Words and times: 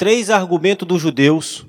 três 0.00 0.30
argumentos 0.30 0.88
dos 0.88 1.02
judeus 1.02 1.66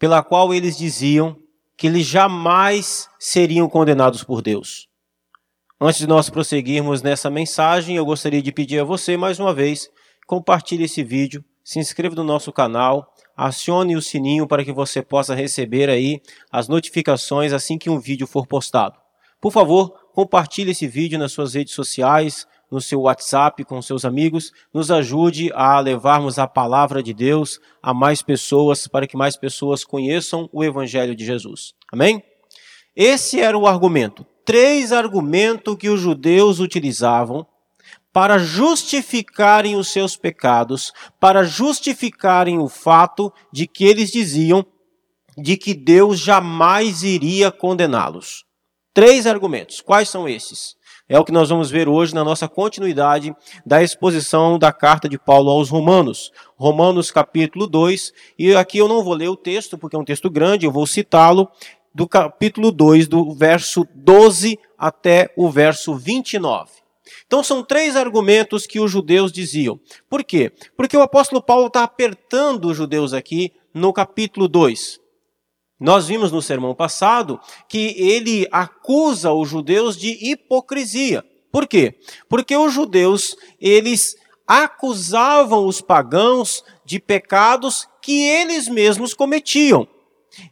pela 0.00 0.20
qual 0.20 0.52
eles 0.52 0.76
diziam 0.76 1.36
que 1.76 1.86
eles 1.86 2.04
jamais 2.04 3.08
seriam 3.20 3.68
condenados 3.68 4.24
por 4.24 4.42
Deus. 4.42 4.88
Antes 5.80 6.00
de 6.00 6.08
nós 6.08 6.28
prosseguirmos 6.28 7.02
nessa 7.02 7.30
mensagem, 7.30 7.94
eu 7.94 8.04
gostaria 8.04 8.42
de 8.42 8.50
pedir 8.50 8.80
a 8.80 8.84
você 8.84 9.16
mais 9.16 9.38
uma 9.38 9.54
vez, 9.54 9.88
compartilhe 10.26 10.86
esse 10.86 11.04
vídeo, 11.04 11.44
se 11.62 11.78
inscreva 11.78 12.16
no 12.16 12.24
nosso 12.24 12.52
canal, 12.52 13.14
acione 13.36 13.94
o 13.94 14.02
sininho 14.02 14.48
para 14.48 14.64
que 14.64 14.72
você 14.72 15.00
possa 15.00 15.32
receber 15.32 15.88
aí 15.88 16.20
as 16.50 16.66
notificações 16.66 17.52
assim 17.52 17.78
que 17.78 17.88
um 17.88 18.00
vídeo 18.00 18.26
for 18.26 18.44
postado. 18.44 18.98
Por 19.40 19.52
favor, 19.52 19.90
compartilhe 20.12 20.72
esse 20.72 20.88
vídeo 20.88 21.16
nas 21.16 21.30
suas 21.30 21.54
redes 21.54 21.74
sociais, 21.74 22.44
no 22.70 22.80
seu 22.80 23.02
WhatsApp 23.02 23.64
com 23.64 23.80
seus 23.80 24.04
amigos, 24.04 24.52
nos 24.72 24.90
ajude 24.90 25.50
a 25.54 25.78
levarmos 25.80 26.38
a 26.38 26.46
palavra 26.46 27.02
de 27.02 27.14
Deus 27.14 27.60
a 27.82 27.94
mais 27.94 28.22
pessoas, 28.22 28.86
para 28.86 29.06
que 29.06 29.16
mais 29.16 29.36
pessoas 29.36 29.84
conheçam 29.84 30.48
o 30.52 30.64
Evangelho 30.64 31.14
de 31.14 31.24
Jesus. 31.24 31.74
Amém? 31.92 32.22
Esse 32.94 33.40
era 33.40 33.56
o 33.56 33.66
argumento. 33.66 34.26
Três 34.44 34.92
argumentos 34.92 35.76
que 35.76 35.88
os 35.88 36.00
judeus 36.00 36.60
utilizavam 36.60 37.46
para 38.12 38.38
justificarem 38.38 39.76
os 39.76 39.88
seus 39.88 40.16
pecados, 40.16 40.90
para 41.20 41.44
justificarem 41.44 42.58
o 42.58 42.68
fato 42.68 43.30
de 43.52 43.66
que 43.66 43.84
eles 43.84 44.10
diziam 44.10 44.64
de 45.36 45.56
que 45.56 45.74
Deus 45.74 46.18
jamais 46.18 47.02
iria 47.02 47.52
condená-los. 47.52 48.44
Três 48.94 49.26
argumentos. 49.26 49.82
Quais 49.82 50.08
são 50.08 50.26
esses? 50.26 50.74
É 51.08 51.16
o 51.20 51.24
que 51.24 51.30
nós 51.30 51.50
vamos 51.50 51.70
ver 51.70 51.88
hoje 51.88 52.12
na 52.12 52.24
nossa 52.24 52.48
continuidade 52.48 53.32
da 53.64 53.80
exposição 53.80 54.58
da 54.58 54.72
carta 54.72 55.08
de 55.08 55.16
Paulo 55.16 55.50
aos 55.50 55.70
Romanos. 55.70 56.32
Romanos 56.56 57.12
capítulo 57.12 57.68
2, 57.68 58.12
e 58.36 58.52
aqui 58.56 58.78
eu 58.78 58.88
não 58.88 59.04
vou 59.04 59.14
ler 59.14 59.28
o 59.28 59.36
texto, 59.36 59.78
porque 59.78 59.94
é 59.94 59.98
um 59.98 60.04
texto 60.04 60.28
grande, 60.28 60.66
eu 60.66 60.72
vou 60.72 60.84
citá-lo, 60.84 61.48
do 61.94 62.08
capítulo 62.08 62.72
2, 62.72 63.06
do 63.06 63.32
verso 63.32 63.86
12 63.94 64.58
até 64.76 65.32
o 65.36 65.48
verso 65.48 65.94
29. 65.94 66.70
Então 67.24 67.40
são 67.42 67.62
três 67.62 67.94
argumentos 67.94 68.66
que 68.66 68.80
os 68.80 68.90
judeus 68.90 69.30
diziam. 69.30 69.78
Por 70.10 70.24
quê? 70.24 70.52
Porque 70.76 70.96
o 70.96 71.02
apóstolo 71.02 71.40
Paulo 71.40 71.68
está 71.68 71.84
apertando 71.84 72.64
os 72.64 72.76
judeus 72.76 73.12
aqui 73.12 73.52
no 73.72 73.92
capítulo 73.92 74.48
2. 74.48 75.00
Nós 75.78 76.06
vimos 76.06 76.32
no 76.32 76.40
sermão 76.40 76.74
passado 76.74 77.38
que 77.68 77.94
ele 77.98 78.48
acusa 78.50 79.32
os 79.32 79.48
judeus 79.48 79.96
de 79.96 80.30
hipocrisia. 80.30 81.24
Por 81.52 81.66
quê? 81.66 81.98
Porque 82.28 82.56
os 82.56 82.72
judeus, 82.72 83.36
eles 83.60 84.16
acusavam 84.46 85.66
os 85.66 85.80
pagãos 85.80 86.64
de 86.84 86.98
pecados 86.98 87.88
que 88.00 88.24
eles 88.24 88.68
mesmos 88.68 89.12
cometiam. 89.12 89.86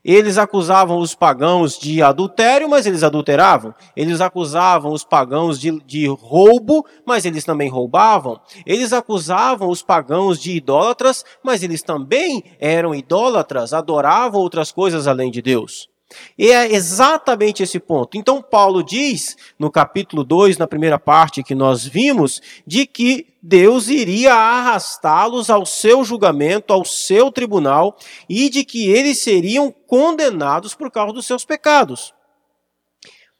Eles 0.04 0.38
acusavam 0.38 0.98
os 0.98 1.14
pagãos 1.14 1.78
de 1.78 2.02
adultério, 2.02 2.68
mas 2.68 2.86
eles 2.86 3.02
adulteravam. 3.02 3.74
Eles 3.96 4.20
acusavam 4.20 4.92
os 4.92 5.04
pagãos 5.04 5.58
de, 5.60 5.78
de, 5.84 6.06
roubo, 6.08 6.84
mas 7.06 7.24
eles 7.24 7.44
também 7.44 7.68
roubavam. 7.68 8.40
Eles 8.66 8.92
acusavam 8.92 9.68
os 9.68 9.82
pagãos 9.82 10.40
de 10.40 10.52
idólatras, 10.52 11.24
mas 11.42 11.62
eles 11.62 11.82
também 11.82 12.42
eram 12.58 12.94
idólatras, 12.94 13.72
adoravam 13.72 14.40
outras 14.40 14.72
coisas 14.72 15.06
além 15.06 15.30
de 15.30 15.40
Deus. 15.40 15.93
E 16.38 16.50
é 16.50 16.72
exatamente 16.72 17.62
esse 17.62 17.78
ponto. 17.78 18.16
Então, 18.16 18.42
Paulo 18.42 18.82
diz, 18.82 19.36
no 19.58 19.70
capítulo 19.70 20.24
2, 20.24 20.58
na 20.58 20.66
primeira 20.66 20.98
parte 20.98 21.42
que 21.42 21.54
nós 21.54 21.84
vimos, 21.84 22.40
de 22.66 22.86
que 22.86 23.26
Deus 23.42 23.88
iria 23.88 24.34
arrastá-los 24.34 25.50
ao 25.50 25.64
seu 25.64 26.04
julgamento, 26.04 26.72
ao 26.72 26.84
seu 26.84 27.30
tribunal, 27.30 27.96
e 28.28 28.48
de 28.48 28.64
que 28.64 28.88
eles 28.88 29.20
seriam 29.20 29.72
condenados 29.86 30.74
por 30.74 30.90
causa 30.90 31.12
dos 31.12 31.26
seus 31.26 31.44
pecados. 31.44 32.12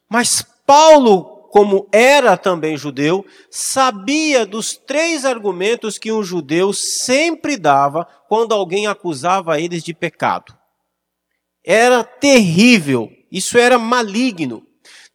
Mas 0.09 0.45
Paulo 0.65 1.35
como 1.55 1.87
era 1.89 2.35
também 2.35 2.75
judeu, 2.75 3.25
sabia 3.49 4.45
dos 4.45 4.75
três 4.75 5.23
argumentos 5.23 5.97
que 5.97 6.11
um 6.11 6.21
judeu 6.21 6.73
sempre 6.73 7.55
dava 7.55 8.05
quando 8.27 8.53
alguém 8.53 8.87
acusava 8.87 9.57
eles 9.57 9.81
de 9.81 9.93
pecado 9.93 10.53
era 11.65 12.03
terrível, 12.03 13.11
isso 13.31 13.57
era 13.57 13.79
maligno. 13.79 14.65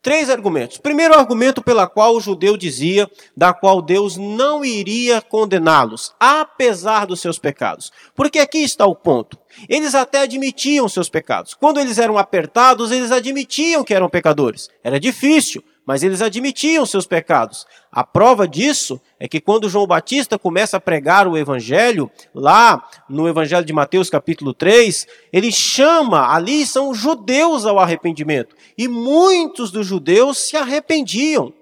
Três 0.02 0.30
argumentos. 0.30 0.78
Primeiro 0.78 1.12
argumento 1.12 1.62
pela 1.62 1.86
qual 1.86 2.16
o 2.16 2.20
judeu 2.20 2.56
dizia 2.56 3.08
da 3.36 3.52
qual 3.52 3.82
Deus 3.82 4.16
não 4.16 4.64
iria 4.64 5.20
condená-los, 5.20 6.14
apesar 6.18 7.06
dos 7.06 7.20
seus 7.20 7.38
pecados. 7.38 7.92
Porque 8.14 8.38
aqui 8.38 8.58
está 8.58 8.86
o 8.86 8.96
ponto. 8.96 9.38
Eles 9.68 9.94
até 9.94 10.20
admitiam 10.20 10.88
seus 10.88 11.10
pecados. 11.10 11.52
Quando 11.52 11.78
eles 11.78 11.98
eram 11.98 12.16
apertados, 12.16 12.90
eles 12.90 13.12
admitiam 13.12 13.84
que 13.84 13.92
eram 13.92 14.08
pecadores. 14.08 14.70
Era 14.82 14.98
difícil, 14.98 15.62
mas 15.90 16.04
eles 16.04 16.22
admitiam 16.22 16.86
seus 16.86 17.04
pecados. 17.04 17.66
A 17.90 18.04
prova 18.04 18.46
disso 18.46 19.00
é 19.18 19.26
que 19.26 19.40
quando 19.40 19.68
João 19.68 19.88
Batista 19.88 20.38
começa 20.38 20.76
a 20.76 20.80
pregar 20.80 21.26
o 21.26 21.36
evangelho, 21.36 22.08
lá 22.32 22.88
no 23.08 23.28
evangelho 23.28 23.66
de 23.66 23.72
Mateus 23.72 24.08
capítulo 24.08 24.54
3, 24.54 25.04
ele 25.32 25.50
chama, 25.50 26.32
ali 26.32 26.64
são 26.64 26.90
os 26.90 26.96
judeus 26.96 27.66
ao 27.66 27.80
arrependimento, 27.80 28.54
e 28.78 28.86
muitos 28.86 29.72
dos 29.72 29.84
judeus 29.84 30.38
se 30.38 30.56
arrependiam. 30.56 31.52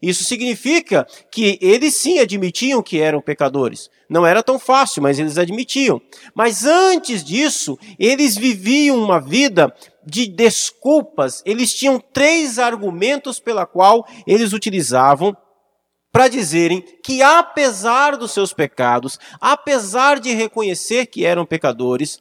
Isso 0.00 0.24
significa 0.24 1.06
que 1.30 1.58
eles 1.60 1.94
sim 1.96 2.18
admitiam 2.18 2.82
que 2.82 2.98
eram 2.98 3.20
pecadores. 3.20 3.90
Não 4.08 4.26
era 4.26 4.42
tão 4.42 4.58
fácil, 4.58 5.02
mas 5.02 5.18
eles 5.18 5.36
admitiam. 5.36 6.00
Mas 6.34 6.64
antes 6.64 7.22
disso, 7.22 7.78
eles 7.98 8.36
viviam 8.36 8.96
uma 9.02 9.20
vida 9.20 9.70
de 10.06 10.28
desculpas, 10.28 11.42
eles 11.44 11.74
tinham 11.74 11.98
três 11.98 12.58
argumentos 12.58 13.40
pela 13.40 13.66
qual 13.66 14.06
eles 14.26 14.52
utilizavam 14.52 15.36
para 16.12 16.28
dizerem 16.28 16.80
que 17.02 17.20
apesar 17.20 18.16
dos 18.16 18.30
seus 18.30 18.52
pecados, 18.52 19.18
apesar 19.40 20.18
de 20.18 20.32
reconhecer 20.32 21.06
que 21.06 21.26
eram 21.26 21.44
pecadores, 21.44 22.20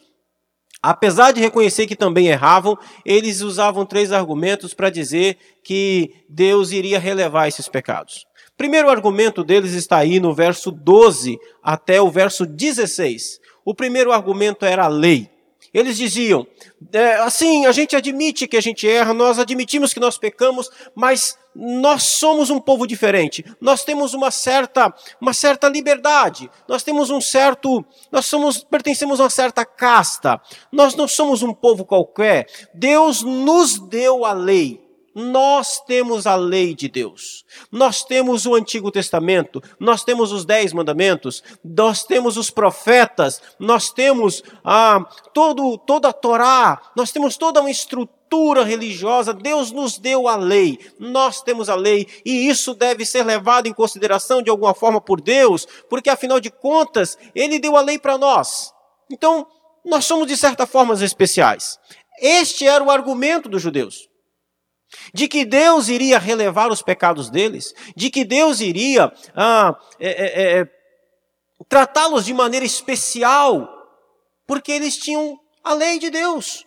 apesar 0.81 1.31
de 1.31 1.39
reconhecer 1.39 1.87
que 1.87 1.95
também 1.95 2.27
erravam, 2.27 2.77
eles 3.05 3.41
usavam 3.41 3.85
três 3.85 4.11
argumentos 4.11 4.73
para 4.73 4.89
dizer 4.89 5.37
que 5.63 6.25
Deus 6.27 6.71
iria 6.71 6.99
relevar 6.99 7.47
esses 7.47 7.69
pecados. 7.69 8.25
Primeiro 8.57 8.89
argumento 8.89 9.43
deles 9.43 9.73
está 9.73 9.97
aí 9.97 10.19
no 10.19 10.33
verso 10.33 10.71
12 10.71 11.37
até 11.63 12.01
o 12.01 12.09
verso 12.09 12.45
16. 12.45 13.39
O 13.63 13.73
primeiro 13.75 14.11
argumento 14.11 14.65
era 14.65 14.85
a 14.85 14.89
lei. 14.89 15.29
Eles 15.75 15.97
diziam: 15.97 16.47
é, 16.93 17.15
assim, 17.15 17.65
a 17.65 17.73
gente 17.73 17.97
admite 17.97 18.47
que 18.47 18.55
a 18.55 18.61
gente 18.61 18.87
erra, 18.87 19.13
nós 19.13 19.37
admitimos 19.37 19.93
que 19.93 19.99
nós 19.99 20.17
pecamos, 20.17 20.69
mas 20.95 21.37
nós 21.53 22.03
somos 22.03 22.49
um 22.49 22.61
povo 22.61 22.87
diferente. 22.87 23.43
Nós 23.59 23.83
temos 23.83 24.13
uma 24.13 24.31
certa, 24.31 24.93
uma 25.19 25.33
certa 25.33 25.67
liberdade. 25.67 26.49
Nós 26.65 26.81
temos 26.81 27.09
um 27.09 27.19
certo, 27.19 27.83
nós 28.09 28.25
somos, 28.25 28.63
pertencemos 28.63 29.19
a 29.19 29.23
uma 29.23 29.29
certa 29.29 29.65
casta. 29.65 30.39
Nós 30.71 30.95
não 30.95 31.09
somos 31.09 31.43
um 31.43 31.53
povo 31.53 31.83
qualquer. 31.83 32.47
Deus 32.73 33.21
nos 33.21 33.77
deu 33.77 34.23
a 34.23 34.31
lei. 34.31 34.84
Nós 35.17 35.79
temos 35.79 36.27
a 36.27 36.35
lei 36.35 36.75
de 36.75 36.89
Deus, 36.89 37.45
nós 37.71 38.03
temos 38.03 38.45
o 38.45 38.53
Antigo 38.53 38.91
Testamento, 38.91 39.63
nós 39.79 40.03
temos 40.03 40.33
os 40.33 40.43
Dez 40.43 40.73
Mandamentos, 40.73 41.41
nós 41.63 42.03
temos 42.03 42.35
os 42.35 42.49
profetas, 42.49 43.41
nós 43.57 43.89
temos 43.89 44.43
ah, 44.61 44.99
todo, 45.33 45.77
toda 45.77 46.09
a 46.09 46.13
Torá, 46.13 46.81
nós 46.97 47.13
temos 47.13 47.37
toda 47.37 47.61
uma 47.61 47.71
estrutura 47.71 48.65
religiosa, 48.65 49.33
Deus 49.33 49.71
nos 49.71 49.97
deu 49.97 50.27
a 50.27 50.35
lei, 50.35 50.77
nós 50.99 51.41
temos 51.41 51.69
a 51.69 51.75
lei, 51.75 52.05
e 52.25 52.49
isso 52.49 52.73
deve 52.73 53.05
ser 53.05 53.23
levado 53.23 53.67
em 53.67 53.73
consideração 53.73 54.41
de 54.41 54.49
alguma 54.49 54.73
forma 54.73 54.99
por 54.99 55.21
Deus, 55.21 55.65
porque 55.89 56.09
afinal 56.09 56.41
de 56.41 56.51
contas, 56.51 57.17
Ele 57.33 57.57
deu 57.57 57.77
a 57.77 57.81
lei 57.81 57.97
para 57.97 58.17
nós. 58.17 58.73
Então, 59.09 59.47
nós 59.85 60.03
somos 60.03 60.27
de 60.27 60.35
certa 60.35 60.67
forma 60.67 60.93
especiais. 60.95 61.79
Este 62.19 62.67
era 62.67 62.83
o 62.83 62.91
argumento 62.91 63.47
dos 63.47 63.61
judeus 63.61 64.09
de 65.13 65.27
que 65.27 65.45
Deus 65.45 65.89
iria 65.89 66.19
relevar 66.19 66.71
os 66.71 66.81
pecados 66.81 67.29
deles, 67.29 67.73
de 67.95 68.09
que 68.09 68.23
Deus 68.23 68.59
iria 68.61 69.11
ah, 69.35 69.77
é, 69.99 70.09
é, 70.09 70.59
é, 70.59 70.71
tratá-los 71.67 72.25
de 72.25 72.33
maneira 72.33 72.65
especial, 72.65 73.67
porque 74.47 74.71
eles 74.71 74.97
tinham 74.97 75.39
a 75.63 75.73
lei 75.73 75.99
de 75.99 76.09
Deus. 76.09 76.65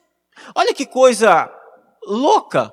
Olha 0.54 0.74
que 0.74 0.86
coisa 0.86 1.50
louca! 2.04 2.72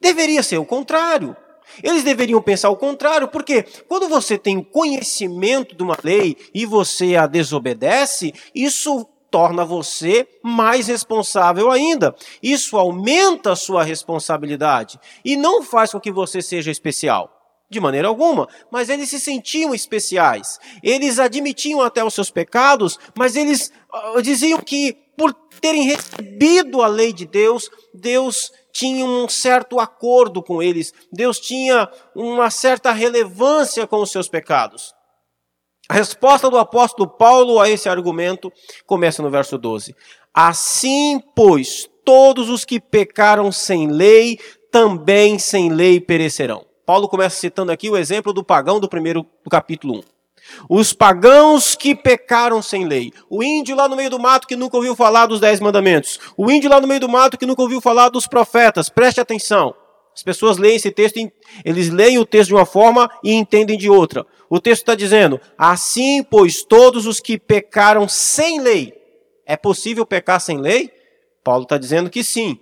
Deveria 0.00 0.42
ser 0.42 0.58
o 0.58 0.66
contrário. 0.66 1.36
Eles 1.82 2.04
deveriam 2.04 2.40
pensar 2.40 2.70
o 2.70 2.76
contrário, 2.76 3.28
porque 3.28 3.62
quando 3.88 4.08
você 4.08 4.38
tem 4.38 4.62
conhecimento 4.62 5.74
de 5.74 5.82
uma 5.82 5.96
lei 6.02 6.36
e 6.54 6.64
você 6.64 7.16
a 7.16 7.26
desobedece, 7.26 8.32
isso 8.54 9.06
torna 9.36 9.66
você 9.66 10.26
mais 10.42 10.86
responsável 10.86 11.70
ainda. 11.70 12.16
Isso 12.42 12.78
aumenta 12.78 13.52
a 13.52 13.56
sua 13.56 13.84
responsabilidade 13.84 14.98
e 15.22 15.36
não 15.36 15.62
faz 15.62 15.92
com 15.92 16.00
que 16.00 16.10
você 16.10 16.40
seja 16.40 16.70
especial. 16.70 17.30
De 17.68 17.78
maneira 17.78 18.08
alguma. 18.08 18.48
Mas 18.72 18.88
eles 18.88 19.10
se 19.10 19.20
sentiam 19.20 19.74
especiais. 19.74 20.58
Eles 20.82 21.18
admitiam 21.18 21.82
até 21.82 22.02
os 22.02 22.14
seus 22.14 22.30
pecados, 22.30 22.98
mas 23.14 23.36
eles 23.36 23.70
uh, 24.16 24.22
diziam 24.22 24.58
que, 24.58 24.96
por 25.18 25.34
terem 25.60 25.82
recebido 25.82 26.80
a 26.80 26.86
lei 26.86 27.12
de 27.12 27.26
Deus, 27.26 27.68
Deus 27.92 28.50
tinha 28.72 29.04
um 29.04 29.28
certo 29.28 29.78
acordo 29.78 30.42
com 30.42 30.62
eles. 30.62 30.94
Deus 31.12 31.38
tinha 31.38 31.90
uma 32.14 32.48
certa 32.48 32.90
relevância 32.90 33.86
com 33.86 34.00
os 34.00 34.10
seus 34.10 34.30
pecados. 34.30 34.95
A 35.88 35.94
resposta 35.94 36.50
do 36.50 36.58
apóstolo 36.58 37.08
Paulo 37.08 37.60
a 37.60 37.70
esse 37.70 37.88
argumento 37.88 38.52
começa 38.84 39.22
no 39.22 39.30
verso 39.30 39.56
12. 39.56 39.94
Assim, 40.34 41.20
pois, 41.34 41.88
todos 42.04 42.50
os 42.50 42.64
que 42.64 42.80
pecaram 42.80 43.52
sem 43.52 43.88
lei, 43.88 44.38
também 44.70 45.38
sem 45.38 45.70
lei 45.70 46.00
perecerão. 46.00 46.66
Paulo 46.84 47.08
começa 47.08 47.36
citando 47.36 47.72
aqui 47.72 47.88
o 47.88 47.96
exemplo 47.96 48.32
do 48.32 48.44
pagão 48.44 48.78
do 48.78 48.88
primeiro 48.88 49.24
do 49.44 49.50
capítulo 49.50 49.98
1. 49.98 50.02
Os 50.68 50.92
pagãos 50.92 51.74
que 51.74 51.94
pecaram 51.94 52.62
sem 52.62 52.84
lei. 52.84 53.12
O 53.28 53.42
índio 53.42 53.74
lá 53.74 53.88
no 53.88 53.96
meio 53.96 54.10
do 54.10 54.18
mato 54.18 54.46
que 54.46 54.54
nunca 54.54 54.76
ouviu 54.76 54.94
falar 54.94 55.26
dos 55.26 55.40
dez 55.40 55.60
mandamentos. 55.60 56.20
O 56.36 56.50
índio 56.50 56.70
lá 56.70 56.80
no 56.80 56.86
meio 56.86 57.00
do 57.00 57.08
mato 57.08 57.36
que 57.36 57.46
nunca 57.46 57.62
ouviu 57.62 57.80
falar 57.80 58.08
dos 58.08 58.26
profetas. 58.26 58.88
Preste 58.88 59.20
atenção. 59.20 59.74
As 60.14 60.22
pessoas 60.22 60.56
leem 60.56 60.76
esse 60.76 60.90
texto, 60.90 61.18
eles 61.64 61.90
leem 61.90 62.18
o 62.18 62.24
texto 62.24 62.48
de 62.48 62.54
uma 62.54 62.64
forma 62.64 63.10
e 63.22 63.34
entendem 63.34 63.76
de 63.76 63.90
outra. 63.90 64.24
O 64.48 64.60
texto 64.60 64.82
está 64.82 64.94
dizendo: 64.94 65.40
Assim, 65.56 66.22
pois, 66.22 66.62
todos 66.62 67.06
os 67.06 67.20
que 67.20 67.38
pecaram 67.38 68.08
sem 68.08 68.60
lei. 68.60 68.94
É 69.44 69.56
possível 69.56 70.04
pecar 70.04 70.40
sem 70.40 70.58
lei? 70.58 70.90
Paulo 71.44 71.62
está 71.62 71.78
dizendo 71.78 72.10
que 72.10 72.24
sim. 72.24 72.58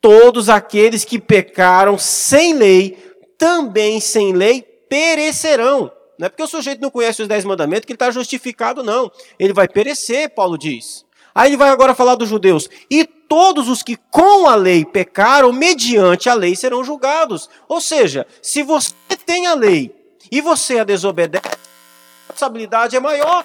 Todos 0.00 0.48
aqueles 0.48 1.04
que 1.04 1.20
pecaram 1.20 1.96
sem 1.96 2.54
lei, 2.54 2.96
também 3.38 4.00
sem 4.00 4.32
lei, 4.32 4.62
perecerão. 4.62 5.92
Não 6.18 6.26
é 6.26 6.28
porque 6.28 6.42
o 6.42 6.48
sujeito 6.48 6.80
não 6.80 6.90
conhece 6.90 7.22
os 7.22 7.28
dez 7.28 7.44
mandamentos 7.44 7.86
que 7.86 7.92
ele 7.92 7.96
está 7.96 8.10
justificado, 8.10 8.82
não. 8.82 9.10
Ele 9.38 9.52
vai 9.52 9.68
perecer, 9.68 10.34
Paulo 10.34 10.58
diz. 10.58 11.04
Aí 11.34 11.50
ele 11.50 11.56
vai 11.56 11.70
agora 11.70 11.94
falar 11.94 12.14
dos 12.14 12.28
judeus. 12.28 12.68
E 12.90 13.04
todos 13.04 13.68
os 13.68 13.82
que 13.82 13.96
com 14.10 14.48
a 14.48 14.54
lei 14.54 14.84
pecaram, 14.84 15.52
mediante 15.52 16.28
a 16.28 16.34
lei 16.34 16.54
serão 16.54 16.84
julgados. 16.84 17.48
Ou 17.68 17.80
seja, 17.80 18.26
se 18.42 18.62
você 18.62 18.94
tem 19.24 19.46
a 19.46 19.54
lei 19.54 19.94
e 20.30 20.40
você 20.40 20.78
a 20.78 20.84
desobedece, 20.84 21.46
a 21.46 22.32
responsabilidade 22.32 22.96
é 22.96 23.00
maior. 23.00 23.44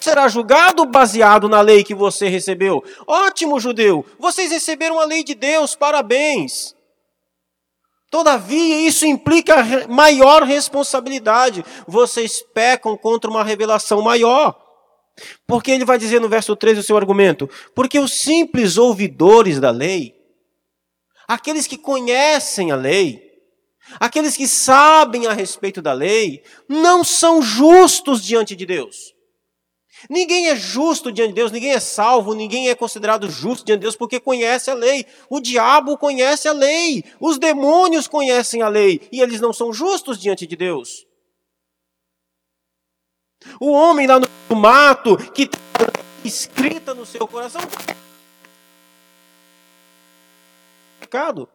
Será 0.00 0.28
julgado 0.28 0.84
baseado 0.84 1.48
na 1.48 1.60
lei 1.60 1.82
que 1.82 1.94
você 1.94 2.28
recebeu. 2.28 2.84
Ótimo, 3.06 3.58
judeu! 3.58 4.04
Vocês 4.18 4.50
receberam 4.50 5.00
a 5.00 5.04
lei 5.04 5.24
de 5.24 5.34
Deus, 5.34 5.74
parabéns. 5.74 6.74
Todavia, 8.10 8.86
isso 8.86 9.04
implica 9.06 9.88
maior 9.88 10.44
responsabilidade. 10.44 11.64
Vocês 11.84 12.42
pecam 12.54 12.96
contra 12.96 13.28
uma 13.28 13.42
revelação 13.42 14.02
maior. 14.02 14.63
Porque 15.46 15.70
ele 15.70 15.84
vai 15.84 15.98
dizer 15.98 16.20
no 16.20 16.28
verso 16.28 16.56
13 16.56 16.80
o 16.80 16.82
seu 16.82 16.96
argumento: 16.96 17.48
porque 17.74 17.98
os 17.98 18.12
simples 18.12 18.76
ouvidores 18.76 19.60
da 19.60 19.70
lei, 19.70 20.14
aqueles 21.28 21.66
que 21.66 21.78
conhecem 21.78 22.70
a 22.70 22.76
lei, 22.76 23.32
aqueles 24.00 24.36
que 24.36 24.48
sabem 24.48 25.26
a 25.26 25.32
respeito 25.32 25.80
da 25.80 25.92
lei, 25.92 26.42
não 26.68 27.04
são 27.04 27.40
justos 27.40 28.24
diante 28.24 28.56
de 28.56 28.66
Deus. 28.66 29.14
Ninguém 30.10 30.48
é 30.48 30.56
justo 30.56 31.10
diante 31.10 31.28
de 31.28 31.34
Deus, 31.34 31.52
ninguém 31.52 31.70
é 31.70 31.80
salvo, 31.80 32.34
ninguém 32.34 32.68
é 32.68 32.74
considerado 32.74 33.30
justo 33.30 33.64
diante 33.64 33.78
de 33.78 33.84
Deus 33.84 33.96
porque 33.96 34.20
conhece 34.20 34.70
a 34.70 34.74
lei. 34.74 35.06
O 35.30 35.40
diabo 35.40 35.96
conhece 35.96 36.46
a 36.46 36.52
lei, 36.52 37.04
os 37.20 37.38
demônios 37.38 38.06
conhecem 38.06 38.60
a 38.60 38.68
lei 38.68 39.00
e 39.10 39.20
eles 39.20 39.40
não 39.40 39.52
são 39.52 39.72
justos 39.72 40.18
diante 40.18 40.46
de 40.46 40.56
Deus. 40.56 41.06
O 43.60 43.70
homem 43.70 44.06
lá 44.06 44.18
no 44.48 44.56
mato 44.56 45.16
que 45.16 45.46
tem 45.46 45.60
escrita 46.24 46.94
no 46.94 47.04
seu 47.04 47.26
coração 47.26 47.60
pecado. 51.00 51.48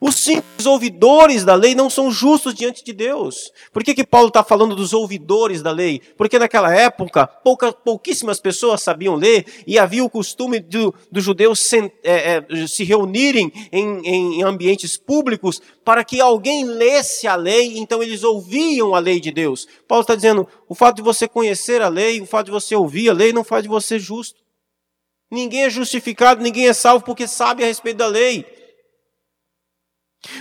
Os 0.00 0.16
simples 0.16 0.66
ouvidores 0.66 1.44
da 1.44 1.54
lei 1.54 1.74
não 1.74 1.88
são 1.88 2.10
justos 2.10 2.54
diante 2.54 2.84
de 2.84 2.92
Deus. 2.92 3.52
Por 3.72 3.82
que, 3.82 3.94
que 3.94 4.04
Paulo 4.04 4.28
está 4.28 4.42
falando 4.42 4.74
dos 4.74 4.92
ouvidores 4.92 5.62
da 5.62 5.70
lei? 5.70 6.00
Porque 6.16 6.38
naquela 6.38 6.74
época 6.74 7.26
pouca, 7.26 7.72
pouquíssimas 7.72 8.40
pessoas 8.40 8.82
sabiam 8.82 9.14
ler 9.14 9.44
e 9.66 9.78
havia 9.78 10.04
o 10.04 10.10
costume 10.10 10.60
dos 10.60 10.92
do 11.10 11.20
judeus 11.20 11.60
se, 11.60 11.92
é, 12.02 12.44
é, 12.48 12.66
se 12.66 12.84
reunirem 12.84 13.52
em, 13.72 14.06
em 14.06 14.42
ambientes 14.42 14.96
públicos 14.96 15.60
para 15.84 16.04
que 16.04 16.20
alguém 16.20 16.64
lesse 16.64 17.26
a 17.26 17.34
lei, 17.34 17.78
então 17.78 18.02
eles 18.02 18.22
ouviam 18.22 18.94
a 18.94 18.98
lei 18.98 19.20
de 19.20 19.30
Deus. 19.30 19.66
Paulo 19.88 20.02
está 20.02 20.14
dizendo: 20.14 20.46
o 20.68 20.74
fato 20.74 20.96
de 20.96 21.02
você 21.02 21.26
conhecer 21.26 21.82
a 21.82 21.88
lei, 21.88 22.20
o 22.20 22.26
fato 22.26 22.46
de 22.46 22.52
você 22.52 22.74
ouvir 22.74 23.10
a 23.10 23.12
lei, 23.12 23.32
não 23.32 23.44
faz 23.44 23.62
de 23.62 23.68
você 23.68 23.98
justo. 23.98 24.40
Ninguém 25.30 25.64
é 25.64 25.70
justificado, 25.70 26.42
ninguém 26.42 26.68
é 26.68 26.72
salvo 26.72 27.04
porque 27.04 27.26
sabe 27.26 27.62
a 27.62 27.66
respeito 27.66 27.98
da 27.98 28.06
lei. 28.06 28.44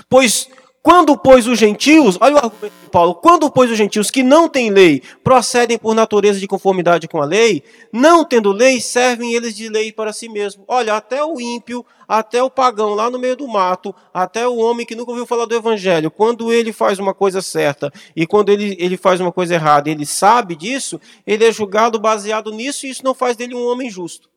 Pois 0.09 0.49
quando, 0.81 1.17
pois, 1.17 1.45
os 1.45 1.59
gentios, 1.59 2.17
olha 2.21 2.35
o 2.35 2.37
argumento 2.37 2.73
de 2.83 2.89
Paulo, 2.89 3.13
quando, 3.15 3.51
pois, 3.51 3.69
os 3.69 3.77
gentios 3.77 4.09
que 4.09 4.23
não 4.23 4.47
têm 4.47 4.69
lei 4.69 5.03
procedem 5.23 5.77
por 5.77 5.93
natureza 5.93 6.39
de 6.39 6.47
conformidade 6.47 7.07
com 7.07 7.21
a 7.21 7.25
lei, 7.25 7.61
não 7.91 8.23
tendo 8.23 8.51
lei, 8.53 8.79
servem 8.79 9.33
eles 9.33 9.53
de 9.55 9.67
lei 9.67 9.91
para 9.91 10.13
si 10.13 10.29
mesmos. 10.29 10.63
Olha, 10.69 10.95
até 10.95 11.21
o 11.23 11.39
ímpio, 11.39 11.85
até 12.07 12.41
o 12.41 12.49
pagão 12.49 12.95
lá 12.95 13.09
no 13.09 13.19
meio 13.19 13.35
do 13.35 13.45
mato, 13.45 13.93
até 14.13 14.47
o 14.47 14.55
homem 14.55 14.85
que 14.85 14.95
nunca 14.95 15.11
ouviu 15.11 15.25
falar 15.25 15.45
do 15.45 15.55
evangelho, 15.55 16.09
quando 16.09 16.51
ele 16.51 16.71
faz 16.71 16.97
uma 16.97 17.13
coisa 17.13 17.41
certa 17.41 17.91
e 18.15 18.25
quando 18.25 18.49
ele, 18.49 18.77
ele 18.79 18.95
faz 18.95 19.19
uma 19.19 19.33
coisa 19.33 19.55
errada, 19.55 19.89
ele 19.89 20.05
sabe 20.05 20.55
disso, 20.55 20.99
ele 21.27 21.45
é 21.45 21.51
julgado 21.51 21.99
baseado 21.99 22.51
nisso 22.51 22.87
e 22.87 22.89
isso 22.89 23.03
não 23.03 23.13
faz 23.13 23.35
dele 23.35 23.53
um 23.53 23.67
homem 23.67 23.89
justo. 23.89 24.29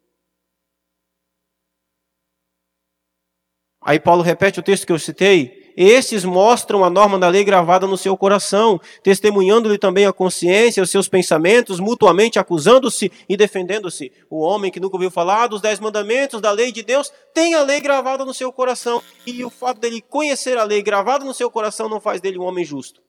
Aí 3.85 3.99
Paulo 3.99 4.23
repete 4.23 4.61
o 4.61 4.63
texto 4.63 4.87
que 4.87 4.93
eu 4.93 4.99
citei. 4.99 5.63
Estes 5.77 6.25
mostram 6.25 6.85
a 6.85 6.91
norma 6.91 7.19
da 7.19 7.29
lei 7.29 7.45
gravada 7.45 7.87
no 7.87 7.97
seu 7.97 8.17
coração, 8.17 8.81
testemunhando-lhe 9.03 9.79
também 9.79 10.05
a 10.05 10.13
consciência, 10.13 10.83
os 10.83 10.91
seus 10.91 11.09
pensamentos, 11.09 11.81
mutuamente 11.81 12.39
acusando-se 12.39 13.11
e 13.29 13.37
defendendo-se. 13.37 14.13
O 14.29 14.41
homem 14.41 14.71
que 14.71 14.79
nunca 14.79 14.97
ouviu 14.97 15.11
falar 15.11 15.47
dos 15.47 15.63
dez 15.63 15.81
mandamentos, 15.81 16.41
da 16.41 16.51
lei 16.51 16.71
de 16.71 16.83
Deus, 16.83 17.11
tem 17.33 17.55
a 17.55 17.63
lei 17.63 17.81
gravada 17.81 18.25
no 18.25 18.35
seu 18.35 18.53
coração. 18.53 19.03
E 19.27 19.43
o 19.45 19.51
fato 19.51 19.81
dele 19.81 20.03
conhecer 20.03 20.59
a 20.59 20.65
lei 20.65 20.83
gravada 20.83 21.25
no 21.25 21.33
seu 21.33 21.51
coração 21.51 21.89
não 21.89 22.01
faz 22.01 22.21
dele 22.21 22.39
um 22.39 22.45
homem 22.45 22.65
justo. 22.65 23.01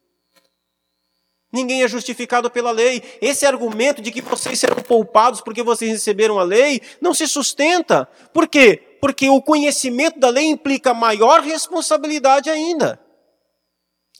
Ninguém 1.52 1.84
é 1.84 1.88
justificado 1.88 2.50
pela 2.50 2.72
lei. 2.72 3.04
Esse 3.22 3.46
argumento 3.46 4.02
de 4.02 4.09
que 4.09 4.21
vocês 4.21 4.57
serão 4.57 4.78
poupados 4.78 5.40
porque 5.40 5.62
vocês 5.62 5.92
receberam 5.92 6.40
a 6.40 6.44
lei 6.44 6.81
não 7.00 7.14
se 7.14 7.28
sustenta. 7.28 8.07
Por 8.33 8.47
quê? 8.47 8.93
Porque 9.04 9.30
o 9.30 9.42
conhecimento 9.42 10.18
da 10.18 10.30
lei 10.30 10.45
implica 10.45 10.94
maior 10.94 11.42
responsabilidade 11.42 12.50
ainda. 12.50 13.06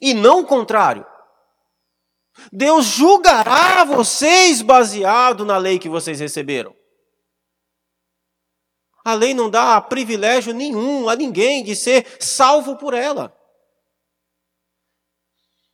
E 0.02 0.14
não 0.14 0.42
o 0.42 0.46
contrário. 0.46 1.06
Deus 2.52 2.88
julgará 2.88 3.86
vocês 3.86 4.62
baseado 4.62 5.46
na 5.46 5.58
lei 5.58 5.80
que 5.80 5.88
vocês 5.88 6.20
receberam. 6.20 6.76
A 9.06 9.14
lei 9.14 9.34
não 9.34 9.50
dá 9.50 9.80
privilégio 9.80 10.54
nenhum 10.54 11.08
a 11.08 11.16
ninguém 11.16 11.64
de 11.64 11.78
ser 11.78 12.18
salvo 12.20 12.76
por 12.76 12.94
ela. 12.94 13.34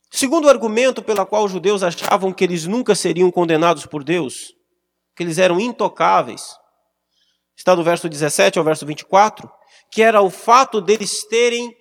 Segundo 0.08 0.48
argumento 0.48 1.02
pelo 1.02 1.26
qual 1.26 1.46
os 1.46 1.50
judeus 1.50 1.82
achavam 1.82 2.32
que 2.32 2.44
eles 2.44 2.64
nunca 2.64 2.94
seriam 2.94 3.28
condenados 3.32 3.86
por 3.86 4.04
Deus, 4.04 4.54
que 5.16 5.24
eles 5.24 5.36
eram 5.36 5.58
intocáveis, 5.58 6.59
está 7.60 7.74
do 7.74 7.84
verso 7.84 8.08
17 8.08 8.58
ao 8.58 8.64
verso 8.64 8.86
24, 8.86 9.50
que 9.92 10.00
era 10.00 10.22
o 10.22 10.30
fato 10.30 10.80
deles 10.80 11.24
terem 11.24 11.76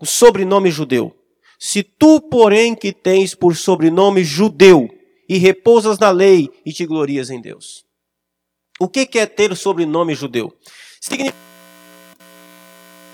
o 0.00 0.06
sobrenome 0.06 0.70
judeu. 0.70 1.14
Se 1.58 1.82
tu, 1.82 2.18
porém, 2.18 2.74
que 2.74 2.92
tens 2.92 3.34
por 3.34 3.54
sobrenome 3.54 4.24
judeu, 4.24 4.88
e 5.28 5.38
repousas 5.38 5.98
na 5.98 6.10
lei 6.10 6.50
e 6.64 6.72
te 6.72 6.84
glorias 6.84 7.30
em 7.30 7.40
Deus. 7.40 7.84
O 8.80 8.88
que 8.88 9.08
é 9.18 9.26
ter 9.26 9.52
o 9.52 9.56
sobrenome 9.56 10.14
judeu? 10.14 10.52
Significa 11.00 11.36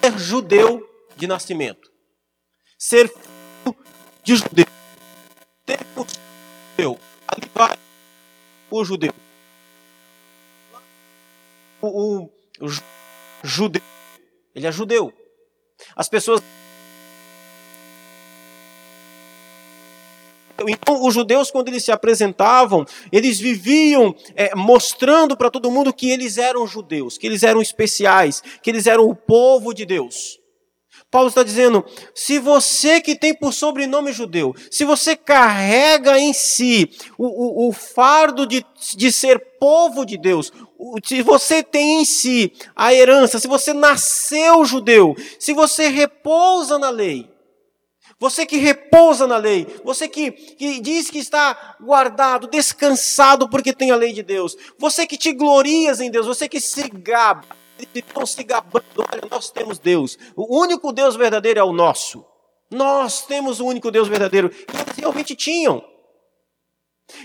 ser 0.02 0.19
judeu 0.19 0.88
de 1.17 1.26
nascimento. 1.26 1.93
Ser 2.78 3.09
filho 3.09 3.76
de 4.25 4.37
judeu. 4.37 4.67
Ter 5.67 5.85
por 5.95 6.07
judeu. 6.76 6.99
Ali 7.28 7.50
vai 7.55 7.78
o 8.71 8.85
judeu 8.85 9.12
o, 11.80 12.25
o, 12.25 12.30
judeu. 13.42 13.82
Ele 14.54 14.66
é 14.66 14.73
judeu. 14.73 15.12
As 15.94 16.08
pessoas. 16.08 16.42
Então, 20.66 21.06
os 21.06 21.14
judeus, 21.14 21.52
quando 21.52 21.68
eles 21.68 21.85
se 21.85 21.92
apresentavam, 21.92 22.85
eles 23.12 23.38
viviam 23.38 24.14
é, 24.35 24.52
mostrando 24.56 25.37
para 25.37 25.50
todo 25.50 25.70
mundo 25.70 25.92
que 25.92 26.11
eles 26.11 26.37
eram 26.37 26.66
judeus, 26.66 27.16
que 27.16 27.28
eles 27.28 27.44
eram 27.44 27.62
especiais, 27.62 28.42
que 28.61 28.68
eles 28.68 28.88
eram 28.88 29.08
o 29.08 29.14
povo 29.14 29.73
de 29.73 29.87
Deus. 29.87 30.40
Paulo 31.11 31.28
está 31.28 31.42
dizendo: 31.42 31.85
se 32.14 32.38
você 32.38 33.00
que 33.00 33.14
tem 33.14 33.35
por 33.35 33.52
sobrenome 33.52 34.12
judeu, 34.12 34.54
se 34.70 34.85
você 34.85 35.16
carrega 35.16 36.18
em 36.18 36.32
si 36.32 36.90
o, 37.16 37.66
o, 37.66 37.68
o 37.68 37.73
fardo 37.73 38.47
de, 38.47 38.64
de 38.97 39.11
ser 39.11 39.38
povo 39.58 40.04
de 40.04 40.18
Deus, 40.18 40.52
se 41.02 41.23
você 41.23 41.62
tem 41.62 42.00
em 42.00 42.04
si 42.04 42.52
a 42.75 42.94
herança, 42.94 43.38
se 43.38 43.49
você 43.49 43.73
nasceu 43.73 44.64
judeu, 44.64 45.16
se 45.38 45.52
você 45.52 45.88
repousa 45.88 46.78
na 46.78 46.90
lei, 46.90 47.28
você 48.20 48.44
que 48.44 48.56
repousa 48.56 49.26
na 49.26 49.37
lei, 49.37 49.66
você 49.85 50.08
que, 50.08 50.30
que 50.30 50.80
diz 50.80 51.11
que 51.11 51.18
está 51.18 51.76
guardado, 51.80 52.49
descansado 52.49 53.49
porque 53.49 53.73
tem 53.73 53.90
a 53.90 53.97
lei 53.97 54.12
de 54.12 54.23
Deus, 54.23 54.56
você 54.78 55.06
que 55.06 55.16
te 55.16 55.32
glorias 55.32 56.00
em 56.00 56.11
Deus, 56.11 56.26
você 56.26 56.49
que 56.49 56.61
se 56.61 56.88
gaba, 56.88 57.44
estão 57.94 58.26
se 58.26 58.42
gabando, 58.42 58.85
olha, 58.99 59.23
nós 59.30 59.50
temos 59.50 59.78
Deus, 59.78 60.18
o 60.35 60.61
único 60.61 60.92
Deus 60.92 61.16
verdadeiro 61.16 61.61
é 61.61 61.64
o 61.64 61.73
nosso. 61.73 62.25
Nós 62.70 63.25
temos 63.25 63.61
o 63.61 63.66
único 63.66 63.90
Deus 63.90 64.08
verdadeiro. 64.08 64.50
E 64.50 64.76
eles 64.76 64.97
realmente 64.99 65.35
tinham. 65.35 65.82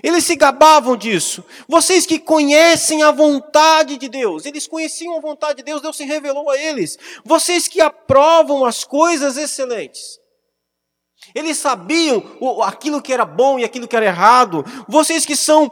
Eles 0.02 0.26
se 0.26 0.36
gabavam 0.36 0.96
disso. 0.96 1.44
Vocês 1.68 2.06
que 2.06 2.18
conhecem 2.18 3.04
a 3.04 3.12
vontade 3.12 3.98
de 3.98 4.08
Deus, 4.08 4.46
eles 4.46 4.68
conheciam 4.68 5.18
a 5.18 5.22
vontade 5.22 5.58
de 5.58 5.64
Deus, 5.64 5.82
Deus 5.82 5.98
se 5.98 6.06
revelou 6.06 6.50
a 6.50 6.58
eles. 6.58 6.98
Vocês 7.24 7.68
que 7.68 7.82
aprovam 7.82 8.66
as 8.66 8.84
coisas 8.84 9.38
excelentes. 9.38 10.20
Eles 11.34 11.58
sabiam 11.58 12.24
aquilo 12.64 13.02
que 13.02 13.14
era 13.14 13.26
bom 13.26 13.60
e 13.60 13.64
aquilo 13.64 13.88
que 13.88 13.96
era 13.96 14.06
errado. 14.06 14.66
Vocês 14.88 15.26
que 15.26 15.36
são 15.36 15.72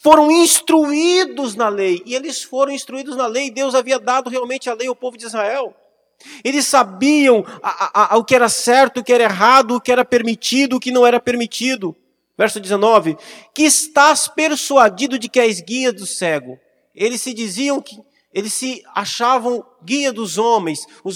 foram 0.00 0.30
instruídos 0.30 1.56
na 1.56 1.68
lei, 1.68 2.00
e 2.06 2.14
eles 2.14 2.42
foram 2.42 2.72
instruídos 2.72 3.16
na 3.16 3.26
lei, 3.26 3.50
Deus 3.50 3.74
havia 3.74 3.98
dado 3.98 4.30
realmente 4.30 4.70
a 4.70 4.74
lei 4.74 4.86
ao 4.86 4.94
povo 4.94 5.18
de 5.18 5.26
Israel. 5.26 5.74
Eles 6.44 6.66
sabiam 6.66 7.44
a, 7.62 7.84
a, 8.02 8.14
a, 8.14 8.16
o 8.16 8.24
que 8.24 8.34
era 8.34 8.48
certo, 8.48 9.00
o 9.00 9.04
que 9.04 9.12
era 9.12 9.24
errado, 9.24 9.74
o 9.74 9.80
que 9.80 9.90
era 9.90 10.04
permitido, 10.04 10.76
o 10.76 10.80
que 10.80 10.92
não 10.92 11.04
era 11.04 11.18
permitido. 11.18 11.96
Verso 12.38 12.60
19: 12.60 13.18
Que 13.52 13.64
estás 13.64 14.28
persuadido 14.28 15.18
de 15.18 15.28
que 15.28 15.40
és 15.40 15.60
guia 15.60 15.92
do 15.92 16.06
cego. 16.06 16.56
Eles 16.94 17.20
se 17.20 17.34
diziam 17.34 17.82
que 17.82 17.96
eles 18.32 18.52
se 18.52 18.84
achavam 18.94 19.64
guia 19.82 20.12
dos 20.12 20.38
homens. 20.38 20.86
O, 21.02 21.10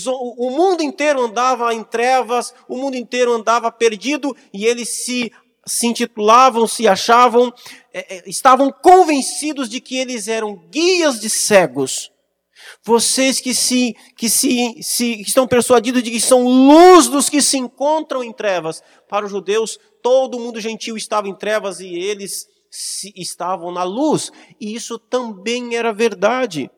o 0.48 0.50
mundo 0.50 0.82
inteiro 0.82 1.22
andava 1.22 1.72
em 1.72 1.84
trevas, 1.84 2.52
o 2.68 2.76
mundo 2.76 2.96
inteiro 2.96 3.32
andava 3.32 3.70
perdido 3.70 4.36
e 4.52 4.64
eles 4.64 5.04
se, 5.04 5.30
se 5.64 5.86
intitulavam, 5.86 6.66
se 6.66 6.88
achavam, 6.88 7.52
é, 7.92 8.28
estavam 8.28 8.72
convencidos 8.72 9.68
de 9.68 9.80
que 9.80 9.96
eles 9.96 10.26
eram 10.26 10.56
guias 10.70 11.20
de 11.20 11.30
cegos. 11.30 12.11
Vocês 12.84 13.40
que 13.40 13.54
se 13.54 13.94
que 14.16 14.28
se, 14.28 14.82
se 14.82 15.16
que 15.16 15.28
estão 15.28 15.46
persuadidos 15.46 16.02
de 16.02 16.10
que 16.10 16.20
são 16.20 16.44
luz 16.44 17.08
dos 17.08 17.28
que 17.28 17.40
se 17.42 17.58
encontram 17.58 18.22
em 18.22 18.32
trevas. 18.32 18.82
Para 19.08 19.24
os 19.24 19.30
judeus, 19.30 19.78
todo 20.02 20.38
mundo 20.38 20.60
gentil 20.60 20.96
estava 20.96 21.28
em 21.28 21.34
trevas 21.34 21.80
e 21.80 21.94
eles 21.94 22.46
estavam 23.16 23.70
na 23.70 23.84
luz. 23.84 24.30
E 24.60 24.74
isso 24.74 24.98
também 24.98 25.76
era 25.76 25.92
verdade. 25.92 26.70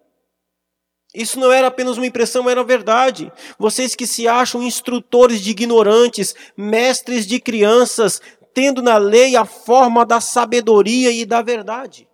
Isso 1.15 1.39
não 1.39 1.53
era 1.53 1.69
apenas 1.69 1.97
uma 1.97 2.07
impressão, 2.07 2.51
era 2.51 2.65
verdade. 2.65 3.33
Vocês 3.57 3.95
que 3.95 4.07
se 4.07 4.27
acham 4.27 4.63
instrutores 4.63 5.41
de 5.41 5.53
ignorantes, 5.53 6.35
mestres 6.57 7.25
de 7.25 7.39
crianças, 7.39 8.21
tendo 8.53 8.83
na 8.83 8.97
lei 8.97 9.37
a 9.37 9.45
forma 9.45 10.05
da 10.05 10.21
sabedoria 10.21 11.13
e 11.13 11.25
da 11.25 11.41
verdade. 11.41 12.09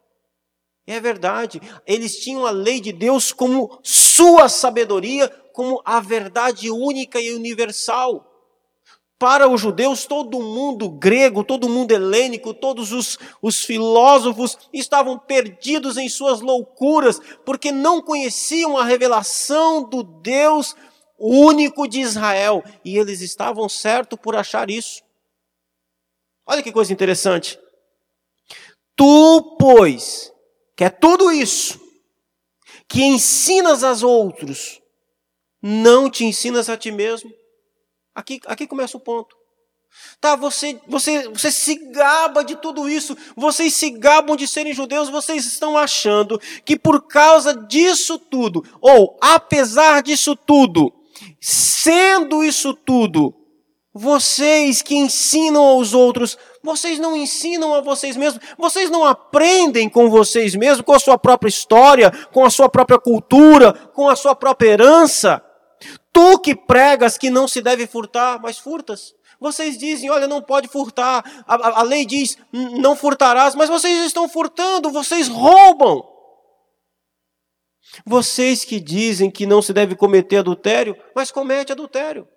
É 0.91 0.99
verdade. 0.99 1.63
Eles 1.87 2.19
tinham 2.19 2.45
a 2.45 2.51
lei 2.51 2.81
de 2.81 2.91
Deus 2.91 3.33
como 3.33 3.79
sua 3.81 4.49
sabedoria, 4.49 5.29
como 5.53 5.81
a 5.85 6.01
verdade 6.01 6.69
única 6.69 7.21
e 7.21 7.33
universal. 7.33 8.27
Para 9.17 9.49
os 9.49 9.61
judeus, 9.61 10.05
todo 10.05 10.43
mundo 10.43 10.91
grego, 10.91 11.45
todo 11.45 11.69
mundo 11.69 11.93
helênico, 11.93 12.53
todos 12.53 12.91
os, 12.91 13.17
os 13.41 13.65
filósofos 13.65 14.59
estavam 14.73 15.17
perdidos 15.17 15.97
em 15.97 16.09
suas 16.09 16.41
loucuras, 16.41 17.21
porque 17.47 17.71
não 17.71 18.03
conheciam 18.03 18.77
a 18.77 18.85
revelação 18.85 19.89
do 19.89 20.03
Deus 20.03 20.75
único 21.17 21.87
de 21.87 22.01
Israel. 22.01 22.65
E 22.85 22.99
eles 22.99 23.21
estavam 23.21 23.69
certos 23.69 24.19
por 24.21 24.35
achar 24.35 24.69
isso. 24.69 25.05
Olha 26.45 26.65
que 26.65 26.73
coisa 26.73 26.93
interessante. 26.93 27.61
Tu, 28.97 29.57
pois, 29.57 30.33
que 30.81 30.85
é 30.85 30.89
tudo 30.89 31.31
isso, 31.31 31.79
que 32.89 33.03
ensinas 33.05 33.85
aos 33.85 34.03
outros, 34.03 34.81
não 35.61 36.09
te 36.09 36.25
ensinas 36.25 36.71
a 36.71 36.77
ti 36.79 36.91
mesmo. 36.91 37.31
Aqui, 38.15 38.41
aqui 38.47 38.67
começa 38.67 38.97
o 38.97 39.01
ponto. 39.01 39.37
Tá, 40.19 40.35
você, 40.37 40.81
você, 40.89 41.29
você 41.29 41.53
se 41.53 41.75
gaba 41.93 42.43
de 42.43 42.57
tudo 42.57 42.89
isso, 42.89 43.15
vocês 43.37 43.75
se 43.75 43.91
gabam 43.91 44.35
de 44.35 44.49
serem 44.49 44.73
judeus, 44.73 45.11
vocês 45.11 45.45
estão 45.45 45.77
achando 45.77 46.41
que 46.65 46.79
por 46.79 47.07
causa 47.07 47.55
disso 47.55 48.19
tudo, 48.19 48.65
ou 48.81 49.19
apesar 49.21 50.03
disso 50.03 50.35
tudo, 50.35 50.91
sendo 51.39 52.43
isso 52.43 52.73
tudo, 52.73 53.35
vocês 53.93 54.81
que 54.81 54.97
ensinam 54.97 55.63
aos 55.63 55.93
outros, 55.93 56.39
vocês 56.63 56.99
não 56.99 57.17
ensinam 57.17 57.75
a 57.75 57.81
vocês 57.81 58.17
mesmos, 58.17 58.43
vocês 58.59 58.91
não 58.91 59.05
aprendem 59.05 59.89
com 59.89 60.11
vocês 60.11 60.55
mesmos, 60.55 60.85
com 60.85 60.93
a 60.93 60.99
sua 60.99 61.19
própria 61.19 61.49
história, 61.49 62.11
com 62.33 62.45
a 62.45 62.51
sua 62.51 62.69
própria 62.69 62.99
cultura, 62.99 63.73
com 63.73 64.09
a 64.09 64.17
sua 64.17 64.35
própria 64.35 64.71
herança. 64.71 65.43
Tu 66.13 66.39
que 66.41 66.55
pregas 66.55 67.17
que 67.17 67.31
não 67.31 67.49
se 67.49 67.63
deve 67.63 67.87
furtar, 67.87 68.41
mas 68.43 68.59
furtas. 68.59 69.15
Vocês 69.41 69.79
dizem, 69.79 70.11
olha, 70.11 70.29
não 70.29 70.43
pode 70.43 70.69
furtar. 70.69 71.25
A, 71.47 71.55
a, 71.55 71.81
a 71.81 71.83
lei 71.83 72.05
diz, 72.05 72.37
não 72.53 72.95
furtarás, 72.95 73.55
mas 73.55 73.71
vocês 73.71 74.05
estão 74.05 74.29
furtando, 74.29 74.91
vocês 74.91 75.29
roubam. 75.29 76.07
Vocês 78.05 78.65
que 78.65 78.79
dizem 78.79 79.31
que 79.31 79.47
não 79.47 79.63
se 79.63 79.73
deve 79.73 79.95
cometer 79.97 80.39
adultério, 80.39 80.97
mas 81.15 81.31
comete 81.31 81.73
adultério. 81.73 82.29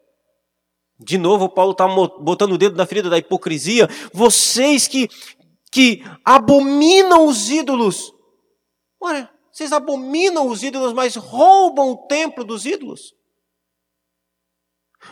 De 1.04 1.18
novo, 1.18 1.50
Paulo 1.50 1.72
está 1.72 1.88
botando 1.88 2.54
o 2.54 2.58
dedo 2.58 2.76
na 2.76 2.86
ferida 2.86 3.10
da 3.10 3.18
hipocrisia. 3.18 3.88
Vocês 4.14 4.88
que, 4.88 5.10
que 5.72 6.04
abominam 6.24 7.26
os 7.28 7.50
ídolos. 7.50 8.14
Olha, 9.02 9.30
vocês 9.52 9.72
abominam 9.72 10.48
os 10.48 10.64
ídolos, 10.64 10.94
mas 10.94 11.16
roubam 11.16 11.92
o 11.92 12.08
templo 12.08 12.44
dos 12.44 12.66
ídolos. 12.66 13.14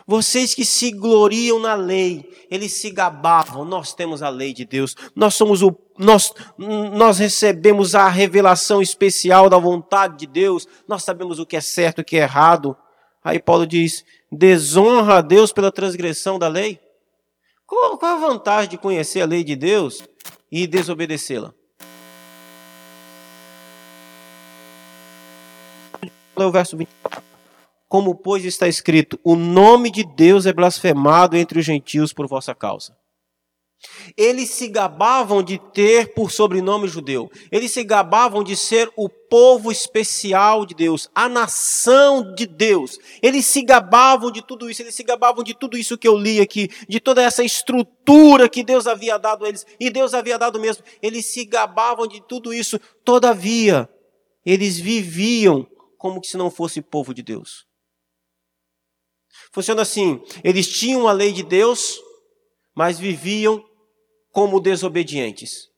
Vocês 0.07 0.55
que 0.55 0.65
se 0.65 0.91
gloriam 0.91 1.59
na 1.59 1.75
lei, 1.75 2.27
eles 2.49 2.73
se 2.73 2.89
gabavam. 2.89 3.65
Nós 3.65 3.93
temos 3.93 4.23
a 4.23 4.29
lei 4.29 4.53
de 4.53 4.65
Deus. 4.65 4.95
Nós 5.15 5.35
somos 5.35 5.61
o 5.61 5.75
nós 5.97 6.33
nós 6.57 7.19
recebemos 7.19 7.93
a 7.93 8.07
revelação 8.07 8.81
especial 8.81 9.49
da 9.49 9.57
vontade 9.57 10.17
de 10.17 10.27
Deus. 10.27 10.67
Nós 10.87 11.03
sabemos 11.03 11.39
o 11.39 11.45
que 11.45 11.55
é 11.55 11.61
certo 11.61 11.99
e 11.99 12.01
o 12.01 12.05
que 12.05 12.17
é 12.17 12.21
errado. 12.21 12.75
Aí 13.23 13.39
Paulo 13.39 13.67
diz: 13.67 14.03
"Desonra 14.31 15.17
a 15.17 15.21
Deus 15.21 15.51
pela 15.51 15.71
transgressão 15.71 16.39
da 16.39 16.47
lei". 16.47 16.79
Qual, 17.65 17.97
qual 17.97 18.17
a 18.17 18.19
vantagem 18.19 18.69
de 18.69 18.77
conhecer 18.77 19.21
a 19.21 19.25
lei 19.25 19.43
de 19.43 19.55
Deus 19.55 20.03
e 20.51 20.67
desobedecê-la? 20.67 21.53
O 26.35 26.51
verso 26.51 26.75
24 26.75 27.31
como 27.91 28.15
pois 28.15 28.45
está 28.45 28.69
escrito: 28.69 29.19
o 29.21 29.35
nome 29.35 29.91
de 29.91 30.05
Deus 30.05 30.45
é 30.45 30.53
blasfemado 30.53 31.35
entre 31.35 31.59
os 31.59 31.65
gentios 31.65 32.13
por 32.13 32.25
vossa 32.25 32.55
causa. 32.55 32.95
Eles 34.15 34.49
se 34.49 34.67
gabavam 34.67 35.41
de 35.41 35.57
ter 35.57 36.13
por 36.13 36.31
sobrenome 36.31 36.87
judeu. 36.87 37.31
Eles 37.51 37.71
se 37.71 37.83
gabavam 37.83 38.43
de 38.43 38.55
ser 38.55 38.91
o 38.95 39.09
povo 39.09 39.71
especial 39.71 40.65
de 40.65 40.75
Deus, 40.75 41.09
a 41.15 41.27
nação 41.27 42.33
de 42.35 42.45
Deus. 42.45 42.99
Eles 43.21 43.45
se 43.45 43.63
gabavam 43.63 44.31
de 44.31 44.45
tudo 44.45 44.69
isso, 44.69 44.81
eles 44.81 44.93
se 44.93 45.03
gabavam 45.03 45.43
de 45.43 45.53
tudo 45.53 45.77
isso 45.77 45.97
que 45.97 46.07
eu 46.07 46.17
li 46.17 46.39
aqui, 46.39 46.69
de 46.87 46.99
toda 46.99 47.23
essa 47.23 47.43
estrutura 47.43 48.47
que 48.47 48.63
Deus 48.63 48.85
havia 48.85 49.17
dado 49.17 49.45
a 49.45 49.49
eles, 49.49 49.65
e 49.79 49.89
Deus 49.89 50.13
havia 50.13 50.37
dado 50.37 50.59
mesmo. 50.59 50.83
Eles 51.01 51.25
se 51.25 51.45
gabavam 51.45 52.07
de 52.07 52.21
tudo 52.21 52.53
isso, 52.53 52.79
todavia, 53.03 53.89
eles 54.45 54.79
viviam 54.79 55.67
como 55.97 56.23
se 56.23 56.37
não 56.37 56.51
fosse 56.51 56.81
povo 56.81 57.13
de 57.13 57.23
Deus. 57.23 57.65
Funciona 59.51 59.81
assim: 59.81 60.21
eles 60.43 60.67
tinham 60.67 61.07
a 61.07 61.11
lei 61.11 61.31
de 61.31 61.43
Deus, 61.43 61.99
mas 62.75 62.99
viviam 62.99 63.63
como 64.31 64.59
desobedientes. 64.59 65.69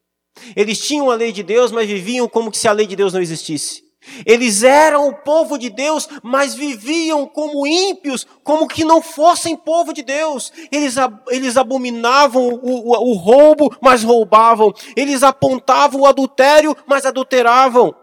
Eles 0.56 0.80
tinham 0.80 1.10
a 1.10 1.16
lei 1.16 1.32
de 1.32 1.44
Deus, 1.44 1.72
mas 1.72 1.88
viviam 1.88 2.28
como 2.28 2.54
se 2.54 2.68
a 2.68 2.72
lei 2.72 2.88
de 2.88 2.96
Deus 2.96 3.14
não 3.14 3.22
existisse. 3.22 3.84
Eles 4.26 4.64
eram 4.64 5.08
o 5.08 5.14
povo 5.14 5.58
de 5.58 5.70
Deus, 5.70 6.08
mas 6.22 6.54
viviam 6.54 7.26
como 7.26 7.66
ímpios, 7.66 8.28
como 8.44 8.68
que 8.68 8.84
não 8.84 9.02
fossem 9.02 9.56
povo 9.56 9.94
de 9.94 10.04
Deus. 10.04 10.52
Eles, 10.72 10.96
eles 11.30 11.56
abominavam 11.56 12.48
o, 12.48 12.92
o, 12.92 13.12
o 13.12 13.14
roubo, 13.14 13.76
mas 13.82 14.04
roubavam. 14.04 14.74
Eles 14.96 15.24
apontavam 15.24 16.02
o 16.02 16.06
adultério, 16.06 16.76
mas 16.86 17.06
adulteravam. 17.06 17.96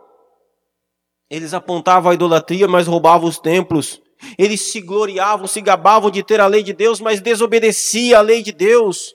Eles 1.30 1.54
apontavam 1.54 2.11
a 2.11 2.14
idolatria, 2.14 2.66
mas 2.66 2.87
roubavam 2.87 3.28
os 3.28 3.38
templos. 3.38 4.00
Eles 4.38 4.73
se 4.73 4.80
gloriavam, 4.80 5.47
se 5.47 5.61
gabavam 5.61 6.11
de 6.11 6.23
ter 6.23 6.40
a 6.40 6.47
lei 6.47 6.62
de 6.62 6.73
Deus, 6.73 7.00
mas 7.00 7.21
desobedecia 7.21 8.19
a 8.19 8.23
lei 8.23 8.42
de 8.42 8.52
Deus. 8.52 9.14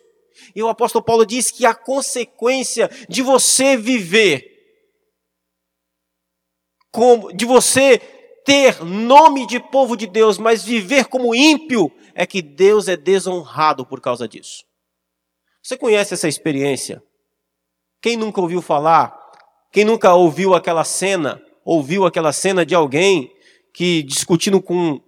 E 0.55 0.63
o 0.63 0.69
apóstolo 0.69 1.03
Paulo 1.03 1.25
diz 1.25 1.51
que 1.51 1.65
a 1.65 1.75
consequência 1.75 2.89
de 3.09 3.21
você 3.21 3.75
viver, 3.75 4.49
como, 6.89 7.33
de 7.33 7.45
você 7.45 7.97
ter 8.45 8.81
nome 8.85 9.45
de 9.45 9.59
povo 9.59 9.97
de 9.97 10.07
Deus, 10.07 10.37
mas 10.37 10.63
viver 10.63 11.07
como 11.07 11.35
ímpio, 11.35 11.91
é 12.13 12.25
que 12.25 12.41
Deus 12.41 12.87
é 12.87 12.95
desonrado 12.95 13.85
por 13.85 13.99
causa 13.99 14.27
disso. 14.27 14.63
Você 15.61 15.75
conhece 15.75 16.13
essa 16.13 16.27
experiência? 16.27 17.03
Quem 18.01 18.15
nunca 18.15 18.39
ouviu 18.39 18.61
falar? 18.61 19.19
Quem 19.71 19.83
nunca 19.83 20.13
ouviu 20.13 20.53
aquela 20.53 20.85
cena? 20.85 21.41
Ouviu 21.65 22.05
aquela 22.05 22.31
cena 22.31 22.65
de 22.65 22.73
alguém 22.73 23.35
que 23.73 24.03
discutindo 24.03 24.61
com, 24.61 25.01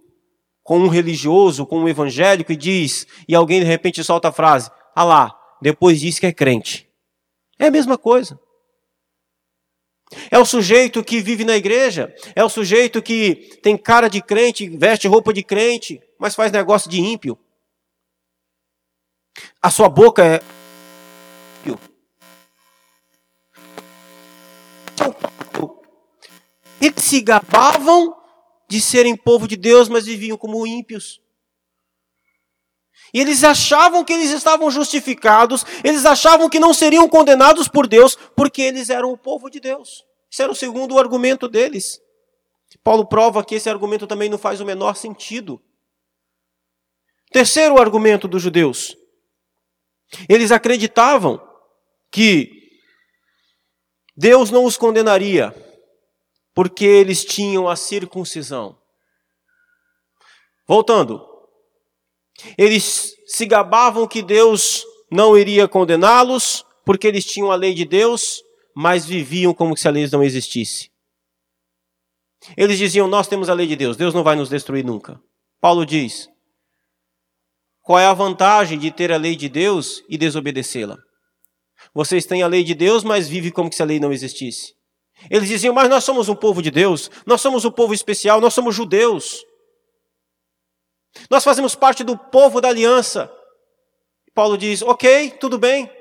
com 0.63 0.79
um 0.79 0.87
religioso, 0.87 1.65
com 1.65 1.79
um 1.79 1.87
evangélico, 1.87 2.51
e 2.51 2.55
diz, 2.57 3.07
e 3.27 3.35
alguém 3.35 3.59
de 3.61 3.65
repente 3.65 4.03
solta 4.03 4.29
a 4.29 4.31
frase: 4.31 4.69
Ah 4.99 5.03
lá, 5.03 5.39
depois 5.61 5.99
diz 5.99 6.17
que 6.17 6.25
é 6.25 6.33
crente. 6.33 6.89
É 7.59 7.67
a 7.67 7.71
mesma 7.71 7.99
coisa. 7.99 8.39
É 10.31 10.39
o 10.39 10.45
sujeito 10.45 11.03
que 11.03 11.21
vive 11.21 11.45
na 11.45 11.55
igreja, 11.55 12.11
é 12.35 12.43
o 12.43 12.49
sujeito 12.49 12.99
que 12.99 13.59
tem 13.61 13.77
cara 13.77 14.07
de 14.07 14.23
crente, 14.23 14.67
veste 14.67 15.07
roupa 15.07 15.31
de 15.31 15.43
crente, 15.43 16.01
mas 16.17 16.33
faz 16.33 16.51
negócio 16.51 16.89
de 16.89 16.99
ímpio. 16.99 17.37
A 19.61 19.69
sua 19.69 19.87
boca 19.87 20.25
é. 20.25 20.41
Eles 26.81 27.03
se 27.03 27.21
gabavam 27.21 28.15
de 28.67 28.81
serem 28.81 29.15
povo 29.15 29.47
de 29.47 29.55
Deus, 29.55 29.89
mas 29.89 30.07
viviam 30.07 30.39
como 30.39 30.65
ímpios. 30.65 31.21
E 33.13 33.19
eles 33.19 33.43
achavam 33.43 34.03
que 34.03 34.13
eles 34.13 34.31
estavam 34.31 34.69
justificados, 34.69 35.63
eles 35.83 36.05
achavam 36.05 36.49
que 36.49 36.59
não 36.59 36.73
seriam 36.73 37.07
condenados 37.07 37.67
por 37.67 37.87
Deus, 37.87 38.17
porque 38.35 38.61
eles 38.61 38.89
eram 38.89 39.11
o 39.11 39.17
povo 39.17 39.49
de 39.49 39.59
Deus. 39.59 40.05
Esse 40.31 40.43
era 40.43 40.51
o 40.51 40.55
segundo 40.55 40.99
argumento 40.99 41.47
deles. 41.47 42.01
Paulo 42.83 43.05
prova 43.05 43.43
que 43.43 43.55
esse 43.55 43.69
argumento 43.69 44.07
também 44.07 44.29
não 44.29 44.37
faz 44.37 44.61
o 44.61 44.65
menor 44.65 44.95
sentido. 44.95 45.61
Terceiro 47.31 47.79
argumento 47.79 48.27
dos 48.27 48.41
judeus. 48.41 48.95
Eles 50.29 50.51
acreditavam 50.51 51.41
que 52.09 52.49
Deus 54.15 54.49
não 54.49 54.63
os 54.63 54.77
condenaria 54.77 55.53
porque 56.53 56.85
eles 56.85 57.23
tinham 57.23 57.67
a 57.67 57.75
circuncisão. 57.75 58.81
Voltando, 60.65 61.27
eles 62.57 63.15
se 63.25 63.45
gabavam 63.45 64.07
que 64.07 64.21
Deus 64.21 64.85
não 65.11 65.37
iria 65.37 65.67
condená-los 65.67 66.65
porque 66.85 67.07
eles 67.07 67.25
tinham 67.25 67.51
a 67.51 67.55
lei 67.55 67.73
de 67.73 67.85
Deus, 67.85 68.41
mas 68.75 69.05
viviam 69.05 69.53
como 69.53 69.75
se 69.75 69.87
a 69.87 69.91
lei 69.91 70.07
não 70.11 70.23
existisse. 70.23 70.89
Eles 72.55 72.77
diziam: 72.77 73.07
Nós 73.07 73.27
temos 73.27 73.49
a 73.49 73.53
lei 73.53 73.67
de 73.67 73.75
Deus, 73.75 73.97
Deus 73.97 74.13
não 74.13 74.23
vai 74.23 74.35
nos 74.35 74.49
destruir 74.49 74.85
nunca. 74.85 75.19
Paulo 75.59 75.85
diz: 75.85 76.29
qual 77.87 77.99
é 77.99 78.05
a 78.05 78.13
vantagem 78.13 78.77
de 78.77 78.91
ter 78.91 79.13
a 79.13 79.17
lei 79.17 79.33
de 79.33 79.47
Deus 79.47 80.03
e 80.09 80.17
desobedecê-la? 80.17 80.97
Vocês 81.93 82.25
têm 82.25 82.43
a 82.43 82.47
lei 82.47 82.61
de 82.61 82.75
Deus, 82.75 83.01
mas 83.01 83.29
vivem 83.29 83.49
como 83.49 83.71
se 83.71 83.81
a 83.81 83.85
lei 83.85 83.97
não 83.97 84.11
existisse. 84.11 84.73
Eles 85.29 85.47
diziam, 85.47 85.73
mas 85.73 85.89
nós 85.89 86.03
somos 86.03 86.27
um 86.27 86.35
povo 86.35 86.61
de 86.61 86.69
Deus, 86.69 87.09
nós 87.25 87.39
somos 87.39 87.63
um 87.63 87.71
povo 87.71 87.93
especial, 87.93 88.41
nós 88.41 88.53
somos 88.53 88.75
judeus. 88.75 89.41
Nós 91.29 91.43
fazemos 91.43 91.75
parte 91.75 92.03
do 92.03 92.17
povo 92.17 92.61
da 92.61 92.69
aliança. 92.69 93.31
Paulo 94.33 94.57
diz, 94.57 94.81
ok, 94.81 95.31
tudo 95.31 95.57
bem. 95.57 95.91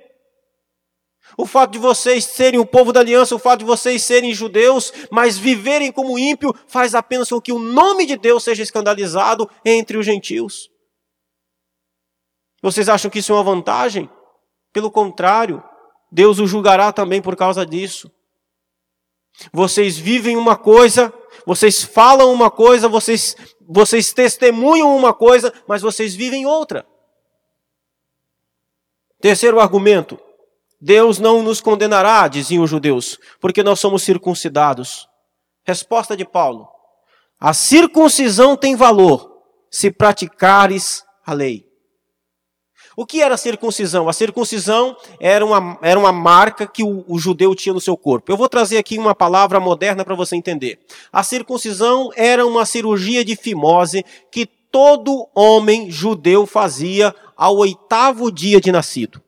O 1.36 1.46
fato 1.46 1.72
de 1.72 1.78
vocês 1.78 2.25
serem 2.25 2.60
o 2.60 2.66
povo 2.66 2.92
da 2.92 3.00
aliança, 3.00 3.34
o 3.34 3.38
fato 3.38 3.60
de 3.60 3.64
vocês 3.64 4.02
serem 4.02 4.32
judeus, 4.32 4.92
mas 5.10 5.36
viverem 5.36 5.90
como 5.90 6.19
ímpio, 6.19 6.54
faz 6.66 6.95
apenas 6.95 7.28
com 7.28 7.40
que 7.40 7.52
o 7.52 7.58
nome 7.58 8.06
de 8.06 8.16
Deus 8.16 8.45
seja 8.45 8.62
escandalizado 8.62 9.50
entre 9.64 9.97
os 9.97 10.06
gentios. 10.06 10.71
Vocês 12.62 12.88
acham 12.88 13.10
que 13.10 13.19
isso 13.19 13.32
é 13.32 13.34
uma 13.34 13.42
vantagem? 13.42 14.08
Pelo 14.73 14.90
contrário, 14.90 15.62
Deus 16.10 16.38
o 16.38 16.47
julgará 16.47 16.92
também 16.92 17.21
por 17.21 17.36
causa 17.36 17.66
disso. 17.66 18.10
Vocês 19.52 19.99
vivem 19.99 20.36
uma 20.36 20.56
coisa, 20.56 21.12
vocês 21.47 21.85
falam 21.85 22.32
uma 22.32 22.50
coisa, 22.50 22.89
vocês, 22.89 23.37
vocês 23.61 24.13
testemunham 24.13 24.97
uma 24.97 25.15
coisa, 25.15 25.52
mas 25.69 25.80
vocês 25.80 26.13
vivem 26.17 26.45
outra. 26.45 26.85
Terceiro 29.21 29.61
argumento: 29.61 30.19
Deus 30.80 31.21
não 31.21 31.45
nos 31.45 31.61
condenará, 31.61 32.26
diziam 32.26 32.65
os 32.65 32.71
judeus, 32.71 33.19
porque 33.41 33.63
nós 33.63 33.78
somos 33.78 34.02
circuncidados. 34.02 35.09
Resposta 35.65 36.17
de 36.17 36.25
Paulo: 36.25 36.69
A 37.39 37.54
circuncisão 37.54 38.56
tem 38.56 38.75
valor 38.75 39.41
se 39.71 39.91
praticares 39.91 41.04
a 41.25 41.32
lei. 41.32 41.65
O 42.99 43.04
que 43.04 43.21
era 43.21 43.35
a 43.35 43.39
circuncisão? 43.39 44.09
A 44.09 44.13
circuncisão 44.15 44.97
era 45.21 45.45
uma, 45.45 45.78
era 45.82 46.00
uma 46.00 46.13
marca 46.13 46.67
que 46.67 46.82
o, 46.82 47.04
o 47.06 47.19
judeu 47.19 47.54
tinha 47.54 47.75
no 47.75 47.80
seu 47.80 47.95
corpo. 47.95 48.32
Eu 48.32 48.39
vou 48.39 48.49
trazer 48.49 48.78
aqui 48.78 48.99
uma 48.99 49.15
palavra 49.15 49.61
moderna 49.61 50.02
para 50.02 50.15
você 50.15 50.35
entender. 50.35 50.78
A 51.13 51.23
circuncisão 51.23 52.11
era 52.17 52.47
uma 52.47 52.65
cirurgia 52.65 53.23
de 53.23 53.37
fimose 53.37 54.02
que 54.32 54.47
todo 54.47 55.28
homem 55.35 55.91
judeu 55.91 56.47
fazia 56.47 57.15
ao 57.37 57.59
oitavo 57.59 58.32
dia 58.32 58.63
de 58.63 58.73
nascido. 58.73 59.23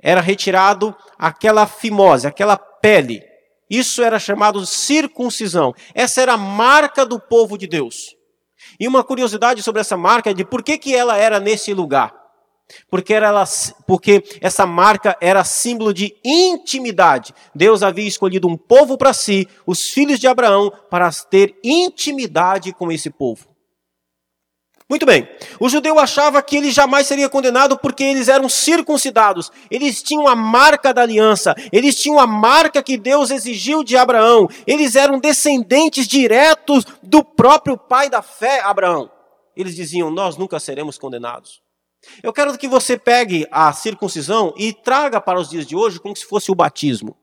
Era 0.00 0.22
retirado 0.22 0.96
aquela 1.18 1.66
fimose, 1.66 2.26
aquela 2.26 2.56
pele. 2.56 3.22
Isso 3.68 4.02
era 4.02 4.18
chamado 4.18 4.64
circuncisão. 4.64 5.74
Essa 5.94 6.22
era 6.22 6.32
a 6.32 6.38
marca 6.38 7.04
do 7.04 7.20
povo 7.20 7.58
de 7.58 7.66
Deus. 7.66 8.16
E 8.80 8.88
uma 8.88 9.04
curiosidade 9.04 9.62
sobre 9.62 9.82
essa 9.82 9.98
marca 9.98 10.30
é 10.30 10.34
de 10.34 10.46
por 10.46 10.62
que, 10.62 10.78
que 10.78 10.94
ela 10.94 11.18
era 11.18 11.38
nesse 11.38 11.74
lugar. 11.74 12.23
Porque, 12.90 13.12
era, 13.12 13.44
porque 13.86 14.22
essa 14.40 14.66
marca 14.66 15.16
era 15.20 15.44
símbolo 15.44 15.92
de 15.92 16.16
intimidade. 16.24 17.34
Deus 17.54 17.82
havia 17.82 18.08
escolhido 18.08 18.48
um 18.48 18.56
povo 18.56 18.96
para 18.96 19.12
si, 19.12 19.46
os 19.66 19.90
filhos 19.90 20.18
de 20.18 20.26
Abraão, 20.26 20.72
para 20.90 21.10
ter 21.12 21.58
intimidade 21.62 22.72
com 22.72 22.90
esse 22.90 23.10
povo. 23.10 23.54
Muito 24.88 25.06
bem, 25.06 25.26
o 25.58 25.66
judeu 25.66 25.98
achava 25.98 26.42
que 26.42 26.56
ele 26.56 26.70
jamais 26.70 27.06
seria 27.06 27.28
condenado 27.28 27.78
porque 27.78 28.04
eles 28.04 28.28
eram 28.28 28.50
circuncidados, 28.50 29.50
eles 29.70 30.02
tinham 30.02 30.28
a 30.28 30.36
marca 30.36 30.92
da 30.92 31.00
aliança, 31.00 31.54
eles 31.72 31.98
tinham 31.98 32.20
a 32.20 32.26
marca 32.26 32.82
que 32.82 32.98
Deus 32.98 33.30
exigiu 33.30 33.82
de 33.82 33.96
Abraão, 33.96 34.46
eles 34.66 34.94
eram 34.94 35.18
descendentes 35.18 36.06
diretos 36.06 36.84
do 37.02 37.24
próprio 37.24 37.78
pai 37.78 38.10
da 38.10 38.20
fé, 38.20 38.60
Abraão. 38.60 39.10
Eles 39.56 39.74
diziam: 39.74 40.10
Nós 40.10 40.36
nunca 40.36 40.60
seremos 40.60 40.98
condenados. 40.98 41.63
Eu 42.22 42.32
quero 42.32 42.56
que 42.58 42.68
você 42.68 42.96
pegue 42.96 43.46
a 43.50 43.72
circuncisão 43.72 44.54
e 44.56 44.72
traga 44.72 45.20
para 45.20 45.40
os 45.40 45.48
dias 45.48 45.66
de 45.66 45.76
hoje 45.76 46.00
como 46.00 46.16
se 46.16 46.24
fosse 46.24 46.50
o 46.50 46.54
batismo. 46.54 47.16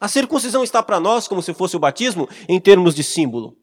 A 0.00 0.08
circuncisão 0.08 0.62
está 0.62 0.82
para 0.82 1.00
nós 1.00 1.26
como 1.26 1.42
se 1.42 1.54
fosse 1.54 1.76
o 1.76 1.80
batismo 1.80 2.28
em 2.48 2.60
termos 2.60 2.94
de 2.94 3.02
símbolo. 3.02 3.56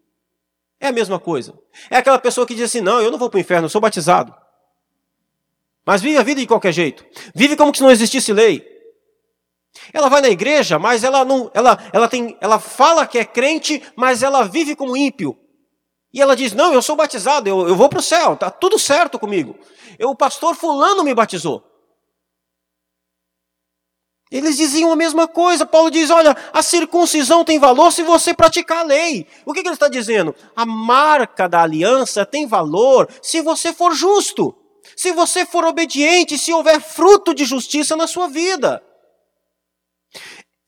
É 0.79 0.87
a 0.87 0.91
mesma 0.91 1.19
coisa. 1.19 1.57
É 1.89 1.97
aquela 1.97 2.19
pessoa 2.19 2.45
que 2.45 2.55
diz 2.55 2.65
assim: 2.65 2.81
não, 2.81 2.99
eu 2.99 3.11
não 3.11 3.17
vou 3.17 3.29
para 3.29 3.37
o 3.37 3.41
inferno, 3.41 3.65
eu 3.65 3.69
sou 3.69 3.79
batizado. 3.79 4.33
Mas 5.85 6.01
vive 6.01 6.17
a 6.17 6.23
vida 6.23 6.41
de 6.41 6.47
qualquer 6.47 6.71
jeito. 6.71 7.05
Vive 7.35 7.55
como 7.55 7.75
se 7.75 7.81
não 7.81 7.91
existisse 7.91 8.31
lei. 8.33 8.65
Ela 9.91 10.07
vai 10.09 10.21
na 10.21 10.29
igreja, 10.29 10.79
mas 10.79 11.03
ela 11.03 11.25
não, 11.25 11.51
ela, 11.53 11.77
ela 11.91 12.07
tem, 12.07 12.37
ela 12.39 12.59
fala 12.59 13.07
que 13.07 13.17
é 13.17 13.25
crente, 13.25 13.81
mas 13.95 14.23
ela 14.23 14.43
vive 14.43 14.75
como 14.75 14.95
ímpio. 14.95 15.37
E 16.13 16.21
ela 16.21 16.35
diz: 16.35 16.53
Não, 16.53 16.73
eu 16.73 16.81
sou 16.81 16.95
batizado, 16.95 17.49
eu, 17.49 17.67
eu 17.67 17.75
vou 17.75 17.89
para 17.89 17.99
o 17.99 18.03
céu, 18.03 18.33
está 18.33 18.51
tudo 18.51 18.77
certo 18.77 19.17
comigo. 19.17 19.57
Eu, 19.97 20.11
o 20.11 20.15
pastor 20.15 20.55
Fulano 20.55 21.03
me 21.03 21.13
batizou. 21.13 21.63
Eles 24.31 24.57
diziam 24.57 24.91
a 24.91 24.95
mesma 24.95 25.27
coisa. 25.27 25.65
Paulo 25.65 25.89
diz: 25.89 26.11
Olha, 26.11 26.35
a 26.51 26.61
circuncisão 26.61 27.43
tem 27.43 27.59
valor 27.59 27.91
se 27.91 28.03
você 28.03 28.33
praticar 28.33 28.79
a 28.79 28.83
lei. 28.83 29.27
O 29.45 29.53
que, 29.53 29.61
que 29.61 29.67
ele 29.67 29.75
está 29.75 29.87
dizendo? 29.87 30.35
A 30.55 30.65
marca 30.65 31.49
da 31.49 31.63
aliança 31.63 32.25
tem 32.25 32.45
valor 32.45 33.07
se 33.21 33.41
você 33.41 33.73
for 33.73 33.93
justo, 33.93 34.55
se 34.95 35.11
você 35.11 35.45
for 35.45 35.65
obediente, 35.65 36.37
se 36.37 36.53
houver 36.53 36.79
fruto 36.79 37.33
de 37.33 37.45
justiça 37.45 37.95
na 37.95 38.07
sua 38.07 38.27
vida. 38.27 38.83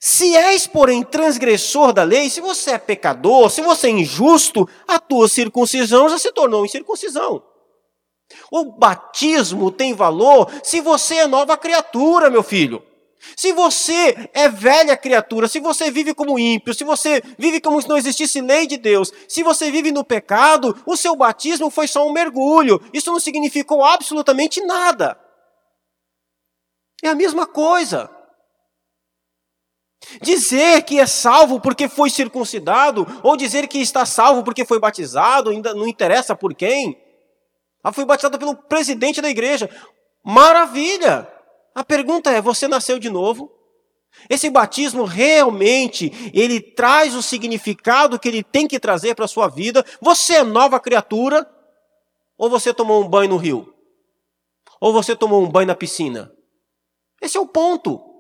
Se 0.08 0.36
és, 0.36 0.68
porém, 0.68 1.02
transgressor 1.02 1.92
da 1.92 2.04
lei, 2.04 2.30
se 2.30 2.40
você 2.40 2.74
é 2.74 2.78
pecador, 2.78 3.50
se 3.50 3.64
você 3.64 3.88
é 3.88 3.90
injusto, 3.90 4.70
a 4.88 5.00
tua 5.00 5.28
circuncisão 5.28 6.08
já 6.08 6.20
se 6.20 6.32
tornou 6.32 6.64
incircuncisão. 6.64 7.44
O 8.52 8.66
batismo 8.66 9.72
tem 9.72 9.96
valor 9.96 10.48
se 10.62 10.80
você 10.80 11.16
é 11.16 11.28
nova 11.28 11.58
criatura, 11.58 12.30
meu 12.30 12.44
filho. 12.44 12.84
Se 13.36 13.52
você 13.52 14.30
é 14.32 14.48
velha 14.48 14.96
criatura, 14.96 15.48
se 15.48 15.60
você 15.60 15.90
vive 15.90 16.14
como 16.14 16.38
ímpio, 16.38 16.76
se 16.76 16.84
você 16.84 17.24
vive 17.40 17.60
como 17.60 17.82
se 17.82 17.90
não 17.90 17.98
existisse 17.98 18.40
lei 18.42 18.68
de 18.68 18.78
Deus, 18.78 19.12
se 19.28 19.42
você 19.42 19.72
vive 19.72 19.92
no 19.92 20.04
pecado, 20.04 20.80
o 20.86 20.96
seu 20.96 21.16
batismo 21.16 21.72
foi 21.72 21.88
só 21.88 22.08
um 22.08 22.14
mergulho. 22.14 22.80
Isso 22.94 23.12
não 23.12 23.20
significou 23.20 23.84
absolutamente 23.84 24.62
nada. 24.62 25.20
É 27.04 27.10
a 27.10 27.16
mesma 27.16 27.48
coisa. 27.48 28.15
Dizer 30.22 30.84
que 30.84 31.00
é 31.00 31.06
salvo 31.06 31.60
porque 31.60 31.88
foi 31.88 32.10
circuncidado, 32.10 33.06
ou 33.24 33.36
dizer 33.36 33.68
que 33.68 33.80
está 33.80 34.06
salvo 34.06 34.44
porque 34.44 34.66
foi 34.66 34.80
batizado, 34.80 35.50
ainda 35.50 35.74
não 35.74 35.88
interessa 35.88 36.36
por 36.36 36.54
quem. 36.54 36.98
Ah, 37.84 37.92
foi 37.92 38.06
batizado 38.06 38.40
pelo 38.40 38.56
presidente 38.56 39.22
da 39.22 39.30
igreja. 39.30 39.70
Maravilha! 40.24 41.32
A 41.74 41.84
pergunta 41.84 42.32
é: 42.32 42.42
você 42.42 42.68
nasceu 42.68 42.98
de 42.98 43.10
novo? 43.10 43.52
Esse 44.30 44.50
batismo 44.50 45.04
realmente 45.04 46.12
ele 46.34 46.62
traz 46.62 47.14
o 47.14 47.22
significado 47.22 48.18
que 48.18 48.28
ele 48.28 48.44
tem 48.44 48.68
que 48.68 48.80
trazer 48.80 49.14
para 49.14 49.26
a 49.26 49.28
sua 49.28 49.48
vida? 49.48 49.86
Você 50.02 50.36
é 50.36 50.44
nova 50.44 50.80
criatura? 50.80 51.46
Ou 52.38 52.50
você 52.50 52.74
tomou 52.74 53.04
um 53.04 53.08
banho 53.08 53.30
no 53.30 53.38
rio? 53.38 53.74
Ou 54.80 54.94
você 54.94 55.16
tomou 55.16 55.44
um 55.44 55.50
banho 55.50 55.68
na 55.68 55.76
piscina? 55.76 56.32
Esse 57.22 57.38
é 57.38 57.40
o 57.40 57.48
ponto. 57.48 58.15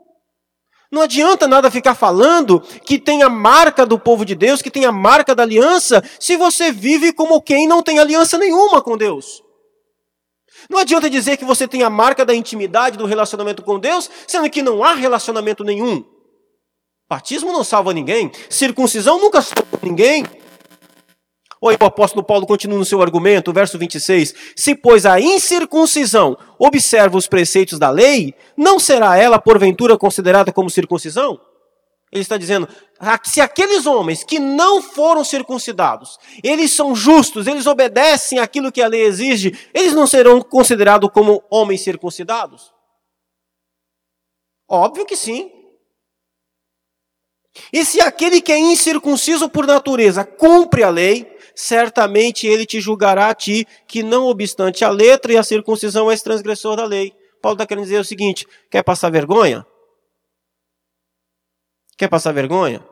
Não 0.96 1.02
adianta 1.02 1.46
nada 1.46 1.70
ficar 1.70 1.94
falando 1.94 2.62
que 2.86 2.98
tem 2.98 3.22
a 3.22 3.28
marca 3.30 3.86
do 3.86 4.00
povo 4.00 4.24
de 4.24 4.34
Deus, 4.34 4.62
que 4.62 4.72
tem 4.72 4.86
a 4.86 4.94
marca 4.94 5.36
da 5.36 5.44
aliança, 5.44 6.02
se 6.18 6.38
você 6.38 6.72
vive 6.72 7.12
como 7.12 7.42
quem 7.42 7.68
não 7.68 7.84
tem 7.84 8.00
aliança 8.00 8.38
nenhuma 8.38 8.82
com 8.82 8.96
Deus. 8.96 9.44
Não 10.70 10.80
adianta 10.80 11.10
dizer 11.10 11.36
que 11.36 11.44
você 11.44 11.68
tem 11.68 11.84
a 11.84 11.90
marca 11.90 12.24
da 12.24 12.34
intimidade 12.34 12.98
do 12.98 13.06
relacionamento 13.06 13.62
com 13.62 13.78
Deus, 13.78 14.10
sendo 14.26 14.50
que 14.50 14.62
não 14.62 14.86
há 14.86 14.94
relacionamento 14.94 15.66
nenhum. 15.66 16.02
Batismo 17.10 17.52
não 17.52 17.66
salva 17.66 17.94
ninguém, 17.94 18.32
circuncisão 18.50 19.20
nunca 19.20 19.42
salva 19.42 19.78
ninguém. 19.82 20.24
Oi, 21.67 21.75
o 21.82 21.86
apóstolo 21.86 22.23
Paulo 22.23 22.45
continua 22.45 22.78
no 22.78 22.86
seu 22.86 23.01
argumento, 23.01 23.51
verso 23.51 23.75
26. 23.80 24.36
Se, 24.56 24.75
pois, 24.75 25.04
a 25.04 25.19
incircuncisão 25.19 26.38
observa 26.60 27.17
os 27.17 27.25
preceitos 27.25 27.80
da 27.80 27.89
lei, 27.89 28.36
não 28.56 28.80
será 28.80 29.17
ela, 29.17 29.39
porventura, 29.39 29.97
considerada 29.97 30.54
como 30.54 30.69
circuncisão? 30.69 31.41
Ele 32.12 32.21
está 32.21 32.38
dizendo: 32.38 32.69
se 33.23 33.41
aqueles 33.41 33.88
homens 33.88 34.23
que 34.23 34.38
não 34.38 34.80
foram 34.80 35.23
circuncidados, 35.23 36.19
eles 36.43 36.71
são 36.71 36.93
justos, 36.95 37.47
eles 37.47 37.65
obedecem 37.65 38.38
aquilo 38.38 38.71
que 38.71 38.84
a 38.84 38.88
lei 38.88 39.01
exige, 39.01 39.58
eles 39.73 39.95
não 39.95 40.06
serão 40.06 40.43
considerados 40.43 41.10
como 41.12 41.43
homens 41.49 41.82
circuncidados? 41.82 42.71
Óbvio 44.69 45.04
que 45.04 45.15
sim. 45.15 45.51
E 47.73 47.84
se 47.86 48.01
aquele 48.01 48.39
que 48.39 48.51
é 48.51 48.60
incircunciso 48.60 49.49
por 49.49 49.65
natureza 49.65 50.23
cumpre 50.23 50.84
a 50.84 50.89
lei, 50.89 51.35
certamente 51.56 52.46
ele 52.46 52.65
te 52.65 52.82
julgará 52.82 53.30
a 53.30 53.36
ti, 53.36 53.65
que 53.88 54.04
não 54.04 54.26
obstante 54.26 54.84
a 54.84 54.89
letra 54.89 55.34
e 55.34 55.38
a 55.38 55.44
circuncisão 55.44 56.12
és 56.12 56.22
transgressor 56.22 56.76
da 56.76 56.86
lei. 56.86 57.15
Paulo 57.41 57.56
está 57.56 57.65
querendo 57.65 57.86
dizer 57.86 58.00
o 58.00 58.06
seguinte: 58.06 58.48
quer 58.70 58.84
passar 58.84 59.10
vergonha? 59.10 59.65
Quer 61.98 62.10
passar 62.10 62.32
vergonha? 62.32 62.86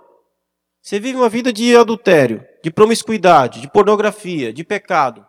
Você 0.82 1.00
vive 1.00 1.18
uma 1.18 1.30
vida 1.30 1.52
de 1.52 1.76
adultério, 1.76 2.46
de 2.64 2.72
promiscuidade, 2.72 3.62
de 3.62 3.70
pornografia, 3.70 4.52
de 4.52 4.64
pecado. 4.64 5.26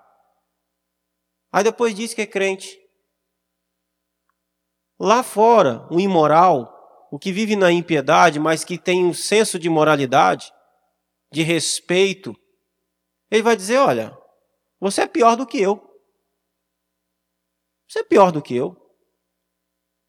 Aí 1.53 1.63
depois 1.63 1.95
diz 1.95 2.13
que 2.13 2.23
é 2.23 2.27
crente. 2.27 2.77
Lá 4.99 5.23
fora, 5.23 5.87
o 5.91 6.01
imoral, 6.01 7.09
o 7.11 7.19
que 7.19 7.31
vive 7.31 7.55
na 7.55 7.71
impiedade, 7.71 8.41
mas 8.41 8.65
que 8.65 8.77
tem 8.77 9.05
um 9.05 9.15
senso 9.15 9.59
de 9.59 9.69
moralidade, 9.69 10.53
de 11.33 11.43
respeito, 11.43 12.37
ele 13.35 13.43
vai 13.43 13.57
dizer: 13.57 13.79
Olha, 13.79 14.17
você 14.81 15.03
é 15.03 15.07
pior 15.07 15.37
do 15.37 15.47
que 15.47 15.61
eu. 15.61 15.83
Você 17.89 18.01
é 18.01 18.05
pior 18.05 18.31
do 18.31 18.41
que 18.41 18.55
eu. 18.55 18.77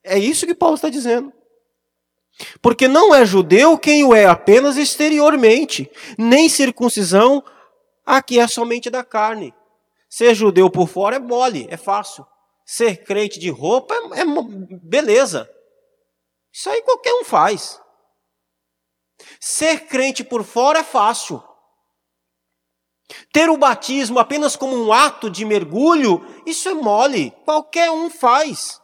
É 0.03 0.17
isso 0.17 0.45
que 0.45 0.53
Paulo 0.53 0.75
está 0.75 0.89
dizendo. 0.89 1.33
Porque 2.61 2.87
não 2.87 3.15
é 3.15 3.25
judeu 3.25 3.77
quem 3.77 4.03
o 4.03 4.13
é 4.13 4.25
apenas 4.25 4.77
exteriormente, 4.77 5.89
nem 6.17 6.49
circuncisão 6.49 7.43
a 8.05 8.21
que 8.21 8.39
é 8.39 8.47
somente 8.47 8.89
da 8.89 9.03
carne. 9.03 9.53
Ser 10.09 10.35
judeu 10.35 10.69
por 10.69 10.87
fora 10.87 11.15
é 11.15 11.19
mole, 11.19 11.65
é 11.69 11.77
fácil. 11.77 12.25
Ser 12.65 13.03
crente 13.03 13.39
de 13.39 13.49
roupa 13.49 13.93
é, 14.13 14.21
é 14.21 14.25
beleza. 14.83 15.49
Isso 16.51 16.69
aí 16.69 16.81
qualquer 16.83 17.13
um 17.13 17.23
faz. 17.23 17.81
Ser 19.39 19.87
crente 19.87 20.23
por 20.23 20.43
fora 20.43 20.79
é 20.79 20.83
fácil. 20.83 21.41
Ter 23.31 23.49
o 23.49 23.57
batismo 23.57 24.19
apenas 24.19 24.55
como 24.55 24.75
um 24.75 24.91
ato 24.91 25.29
de 25.29 25.45
mergulho, 25.45 26.25
isso 26.45 26.67
é 26.67 26.73
mole, 26.73 27.31
qualquer 27.43 27.91
um 27.91 28.09
faz. 28.09 28.81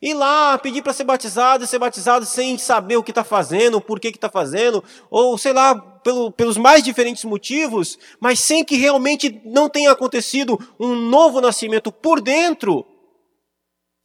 Ir 0.00 0.14
lá, 0.14 0.56
pedir 0.58 0.82
para 0.82 0.92
ser 0.92 1.04
batizado 1.04 1.64
e 1.64 1.66
ser 1.66 1.78
batizado 1.78 2.24
sem 2.24 2.56
saber 2.56 2.96
o 2.96 3.02
que 3.02 3.10
está 3.10 3.24
fazendo, 3.24 3.80
por 3.80 3.98
que 3.98 4.08
está 4.08 4.28
fazendo, 4.28 4.84
ou 5.10 5.36
sei 5.36 5.52
lá, 5.52 5.74
pelo, 5.74 6.30
pelos 6.30 6.56
mais 6.56 6.84
diferentes 6.84 7.24
motivos, 7.24 7.98
mas 8.20 8.38
sem 8.38 8.64
que 8.64 8.76
realmente 8.76 9.42
não 9.44 9.68
tenha 9.68 9.90
acontecido 9.90 10.58
um 10.78 10.94
novo 10.94 11.40
nascimento 11.40 11.90
por 11.90 12.20
dentro. 12.20 12.86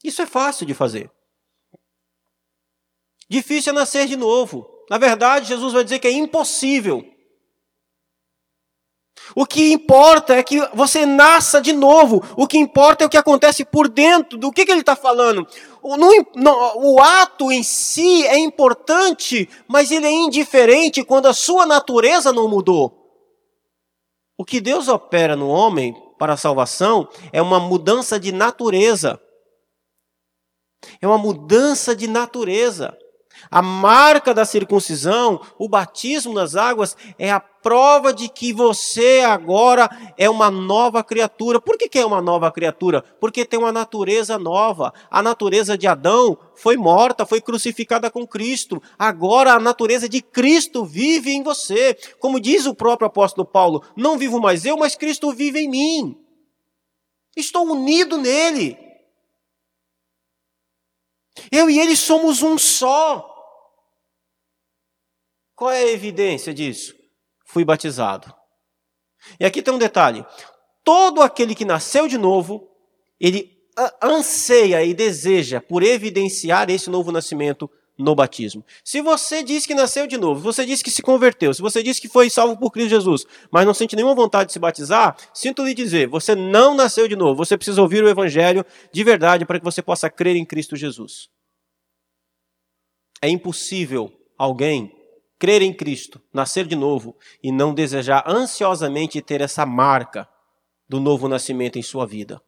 Isso 0.04 0.22
é 0.22 0.26
fácil 0.26 0.66
de 0.66 0.74
fazer. 0.74 1.12
Difícil 3.30 3.72
é 3.72 3.76
nascer 3.76 4.08
de 4.08 4.16
novo. 4.16 4.68
Na 4.90 4.98
verdade, 4.98 5.48
Jesus 5.48 5.74
vai 5.74 5.84
dizer 5.84 6.00
que 6.00 6.08
é 6.08 6.12
impossível. 6.12 7.13
O 9.36 9.46
que 9.46 9.72
importa 9.72 10.36
é 10.36 10.44
que 10.44 10.60
você 10.74 11.06
nasça 11.06 11.62
de 11.62 11.74
novo. 11.74 12.24
O 12.36 12.48
que 12.48 12.58
importa 12.58 13.04
é 13.04 13.08
o 13.08 13.10
que 13.10 13.18
acontece 13.18 13.66
por 13.66 13.88
dentro. 13.88 14.38
Do 14.38 14.52
que, 14.52 14.66
que 14.66 14.72
ele 14.72 14.82
está 14.82 14.96
falando? 14.96 15.48
O, 15.82 15.98
no, 15.98 16.10
no, 16.36 16.94
o 16.94 17.02
ato 17.02 17.52
em 17.52 17.64
si 17.64 18.26
é 18.28 18.38
importante, 18.38 19.50
mas 19.68 19.92
ele 19.92 20.06
é 20.06 20.12
indiferente 20.12 21.04
quando 21.04 21.28
a 21.28 21.34
sua 21.34 21.66
natureza 21.66 22.32
não 22.32 22.48
mudou. 22.48 23.00
O 24.38 24.46
que 24.46 24.60
Deus 24.60 24.88
opera 24.88 25.36
no 25.36 25.48
homem 25.48 25.96
para 26.18 26.34
a 26.34 26.38
salvação 26.38 27.08
é 27.32 27.42
uma 27.42 27.60
mudança 27.60 28.20
de 28.20 28.32
natureza. 28.32 29.20
É 31.02 31.08
uma 31.08 31.18
mudança 31.18 31.96
de 31.96 32.08
natureza. 32.08 32.98
A 33.50 33.62
marca 33.62 34.34
da 34.34 34.46
circuncisão, 34.46 35.42
o 35.58 35.70
batismo 35.70 36.34
nas 36.34 36.56
águas, 36.56 36.96
é 37.18 37.32
a 37.32 37.40
prova 37.40 38.14
de 38.14 38.28
que 38.28 38.52
você 38.52 39.22
agora 39.22 39.90
é 40.18 40.30
uma 40.30 40.52
nova 40.52 41.04
criatura. 41.04 41.62
Por 41.62 41.78
que, 41.78 41.88
que 41.88 41.98
é 41.98 42.06
uma 42.06 42.22
nova 42.22 42.52
criatura? 42.52 43.02
Porque 43.20 43.46
tem 43.46 43.58
uma 43.58 43.72
natureza 43.72 44.38
nova. 44.38 44.94
A 45.10 45.24
natureza 45.24 45.78
de 45.78 45.88
Adão 45.88 46.38
foi 46.54 46.76
morta, 46.76 47.26
foi 47.26 47.40
crucificada 47.40 48.12
com 48.12 48.28
Cristo. 48.28 48.84
Agora 49.00 49.54
a 49.54 49.60
natureza 49.60 50.10
de 50.10 50.22
Cristo 50.22 50.84
vive 50.84 51.32
em 51.32 51.42
você. 51.42 51.98
Como 52.20 52.40
diz 52.40 52.66
o 52.66 52.76
próprio 52.76 53.08
apóstolo 53.08 53.48
Paulo: 53.48 53.82
Não 53.96 54.18
vivo 54.18 54.40
mais 54.42 54.66
eu, 54.66 54.78
mas 54.78 54.96
Cristo 54.96 55.32
vive 55.32 55.60
em 55.60 55.70
mim. 55.70 56.18
Estou 57.36 57.66
unido 57.72 58.18
nele. 58.18 58.78
Eu 61.52 61.70
e 61.70 61.80
ele 61.80 61.96
somos 61.96 62.44
um 62.44 62.58
só. 62.58 63.33
Qual 65.64 65.72
é 65.72 65.80
a 65.80 65.92
evidência 65.94 66.54
disso? 66.54 66.94
Fui 67.46 67.64
batizado. 67.64 68.36
E 69.40 69.46
aqui 69.46 69.62
tem 69.62 69.74
um 69.74 69.78
detalhe: 69.78 70.26
todo 70.84 71.22
aquele 71.22 71.56
que 71.56 71.64
nasceu 71.64 72.06
de 72.06 72.18
novo, 72.18 72.70
ele 73.18 73.50
anseia 74.04 74.84
e 74.84 74.94
deseja 74.94 75.62
por 75.62 75.82
evidenciar 75.82 76.70
esse 76.70 76.90
novo 76.90 77.14
nascimento 77.14 77.72
no 77.98 78.14
batismo. 78.14 78.66
Se 78.84 79.00
você 79.00 79.42
diz 79.42 79.66
que 79.66 79.74
nasceu 79.74 80.06
de 80.06 80.18
novo, 80.18 80.42
se 80.42 80.44
você 80.44 80.66
diz 80.66 80.82
que 80.82 80.92
se 80.92 81.02
converteu, 81.02 81.54
se 81.54 81.62
você 81.62 81.82
diz 81.82 81.98
que 81.98 82.10
foi 82.10 82.30
salvo 82.30 82.58
por 82.58 82.70
Cristo 82.70 82.90
Jesus, 82.90 83.26
mas 83.50 83.66
não 83.66 83.74
sente 83.74 83.96
nenhuma 83.96 84.14
vontade 84.14 84.48
de 84.48 84.52
se 84.52 84.60
batizar, 84.60 85.16
sinto 85.34 85.64
lhe 85.64 85.74
dizer, 85.74 86.10
você 86.10 86.36
não 86.36 86.76
nasceu 86.76 87.08
de 87.08 87.16
novo. 87.16 87.38
Você 87.38 87.56
precisa 87.56 87.82
ouvir 87.82 88.04
o 88.04 88.10
evangelho 88.10 88.66
de 88.92 89.02
verdade 89.02 89.46
para 89.46 89.60
que 89.60 89.66
você 89.66 89.82
possa 89.82 90.10
crer 90.10 90.36
em 90.36 90.44
Cristo 90.44 90.76
Jesus. 90.76 91.30
É 93.22 93.30
impossível 93.30 94.12
alguém 94.38 95.02
crer 95.40 95.62
em 95.62 95.74
Cristo, 95.74 96.22
nascer 96.34 96.66
de 96.66 96.76
novo 96.76 97.16
e 97.42 97.52
não 97.52 97.74
desejar 97.74 98.24
ansiosamente 98.28 99.22
ter 99.22 99.42
essa 99.42 99.66
marca 99.66 100.28
do 100.88 101.00
novo 101.00 101.28
nascimento 101.28 101.78
em 101.78 101.84
sua 101.84 102.06
vida. 102.06 102.42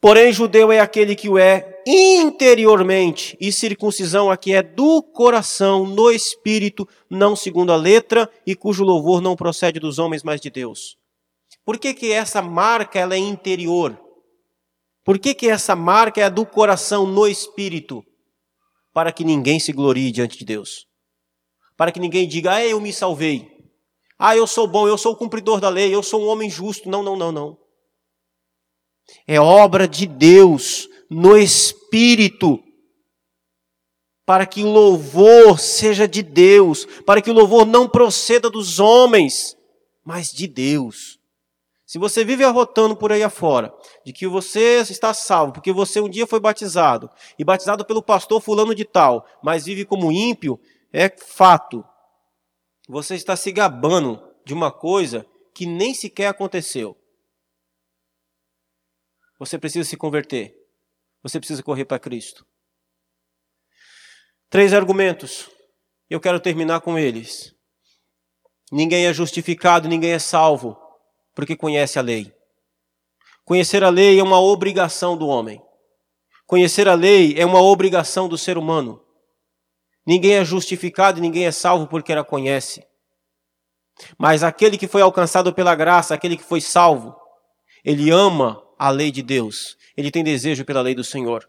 Porém, 0.00 0.32
judeu 0.32 0.70
é 0.70 0.80
aquele 0.80 1.14
que 1.14 1.28
o 1.28 1.38
é 1.38 1.82
interiormente, 1.86 3.36
e 3.40 3.50
circuncisão 3.50 4.30
aqui 4.30 4.52
é 4.52 4.62
do 4.62 5.02
coração, 5.02 5.86
no 5.86 6.10
espírito, 6.10 6.86
não 7.08 7.34
segundo 7.34 7.72
a 7.72 7.76
letra, 7.76 8.30
e 8.46 8.54
cujo 8.54 8.84
louvor 8.84 9.20
não 9.20 9.36
procede 9.36 9.80
dos 9.80 9.98
homens, 9.98 10.22
mas 10.22 10.40
de 10.40 10.50
Deus. 10.50 10.96
Por 11.64 11.78
que, 11.78 11.94
que 11.94 12.12
essa 12.12 12.42
marca 12.42 12.98
ela 12.98 13.14
é 13.14 13.18
interior? 13.18 13.98
Por 15.04 15.18
que, 15.18 15.34
que 15.34 15.48
essa 15.48 15.74
marca 15.74 16.20
é 16.20 16.28
do 16.28 16.44
coração 16.44 17.06
no 17.06 17.26
espírito? 17.26 18.04
Para 18.92 19.12
que 19.12 19.24
ninguém 19.24 19.58
se 19.60 19.72
glorie 19.72 20.10
diante 20.10 20.38
de 20.38 20.44
Deus. 20.44 20.87
Para 21.78 21.92
que 21.92 22.00
ninguém 22.00 22.26
diga, 22.26 22.54
ah, 22.54 22.66
eu 22.66 22.80
me 22.80 22.92
salvei. 22.92 23.56
Ah, 24.18 24.36
eu 24.36 24.48
sou 24.48 24.66
bom, 24.66 24.88
eu 24.88 24.98
sou 24.98 25.12
o 25.12 25.16
cumpridor 25.16 25.60
da 25.60 25.68
lei, 25.68 25.94
eu 25.94 26.02
sou 26.02 26.24
um 26.24 26.26
homem 26.26 26.50
justo. 26.50 26.90
Não, 26.90 27.04
não, 27.04 27.14
não, 27.14 27.30
não. 27.30 27.56
É 29.24 29.40
obra 29.40 29.86
de 29.86 30.04
Deus 30.04 30.88
no 31.08 31.38
espírito 31.38 32.60
para 34.26 34.44
que 34.44 34.64
o 34.64 34.70
louvor 34.70 35.58
seja 35.58 36.08
de 36.08 36.20
Deus, 36.20 36.84
para 37.06 37.22
que 37.22 37.30
o 37.30 37.34
louvor 37.34 37.64
não 37.64 37.88
proceda 37.88 38.50
dos 38.50 38.80
homens, 38.80 39.56
mas 40.04 40.32
de 40.32 40.48
Deus. 40.48 41.18
Se 41.86 41.96
você 41.96 42.24
vive 42.24 42.44
arrotando 42.44 42.94
por 42.96 43.12
aí 43.12 43.22
afora, 43.22 43.72
de 44.04 44.12
que 44.12 44.26
você 44.26 44.80
está 44.80 45.14
salvo, 45.14 45.52
porque 45.52 45.72
você 45.72 46.00
um 46.00 46.10
dia 46.10 46.26
foi 46.26 46.40
batizado, 46.40 47.08
e 47.38 47.44
batizado 47.44 47.86
pelo 47.86 48.02
pastor 48.02 48.42
fulano 48.42 48.74
de 48.74 48.84
tal, 48.84 49.24
mas 49.42 49.64
vive 49.64 49.86
como 49.86 50.12
ímpio, 50.12 50.60
é 50.92 51.08
fato. 51.08 51.84
Você 52.88 53.14
está 53.14 53.36
se 53.36 53.52
gabando 53.52 54.22
de 54.44 54.54
uma 54.54 54.72
coisa 54.72 55.26
que 55.54 55.66
nem 55.66 55.92
sequer 55.92 56.28
aconteceu. 56.28 56.96
Você 59.38 59.58
precisa 59.58 59.88
se 59.88 59.96
converter. 59.96 60.54
Você 61.22 61.38
precisa 61.38 61.62
correr 61.62 61.84
para 61.84 61.98
Cristo. 61.98 62.46
Três 64.48 64.72
argumentos. 64.72 65.50
Eu 66.08 66.20
quero 66.20 66.40
terminar 66.40 66.80
com 66.80 66.98
eles. 66.98 67.54
Ninguém 68.72 69.06
é 69.06 69.12
justificado, 69.12 69.88
ninguém 69.88 70.12
é 70.12 70.18
salvo, 70.18 70.78
porque 71.34 71.56
conhece 71.56 71.98
a 71.98 72.02
lei. 72.02 72.34
Conhecer 73.44 73.82
a 73.82 73.88
lei 73.88 74.18
é 74.18 74.22
uma 74.22 74.40
obrigação 74.40 75.16
do 75.16 75.26
homem. 75.26 75.62
Conhecer 76.46 76.88
a 76.88 76.94
lei 76.94 77.34
é 77.38 77.44
uma 77.44 77.62
obrigação 77.62 78.28
do 78.28 78.38
ser 78.38 78.56
humano. 78.56 79.04
Ninguém 80.08 80.36
é 80.36 80.44
justificado 80.44 81.20
ninguém 81.20 81.44
é 81.44 81.52
salvo 81.52 81.86
porque 81.86 82.10
ela 82.10 82.24
conhece. 82.24 82.82
Mas 84.16 84.42
aquele 84.42 84.78
que 84.78 84.88
foi 84.88 85.02
alcançado 85.02 85.52
pela 85.52 85.74
graça, 85.74 86.14
aquele 86.14 86.34
que 86.34 86.42
foi 86.42 86.62
salvo, 86.62 87.14
ele 87.84 88.08
ama 88.08 88.62
a 88.78 88.88
lei 88.88 89.10
de 89.10 89.20
Deus. 89.20 89.76
Ele 89.94 90.10
tem 90.10 90.24
desejo 90.24 90.64
pela 90.64 90.80
lei 90.80 90.94
do 90.94 91.04
Senhor. 91.04 91.46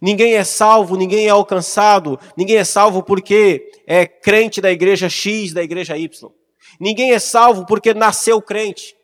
Ninguém 0.00 0.34
é 0.34 0.44
salvo, 0.44 0.96
ninguém 0.96 1.26
é 1.26 1.30
alcançado, 1.30 2.16
ninguém 2.36 2.58
é 2.58 2.64
salvo 2.64 3.02
porque 3.02 3.72
é 3.88 4.06
crente 4.06 4.60
da 4.60 4.70
igreja 4.70 5.08
X, 5.08 5.52
da 5.52 5.64
igreja 5.64 5.98
Y. 5.98 6.30
Ninguém 6.78 7.10
é 7.10 7.18
salvo 7.18 7.66
porque 7.66 7.92
nasceu 7.92 8.40
crente. 8.40 8.96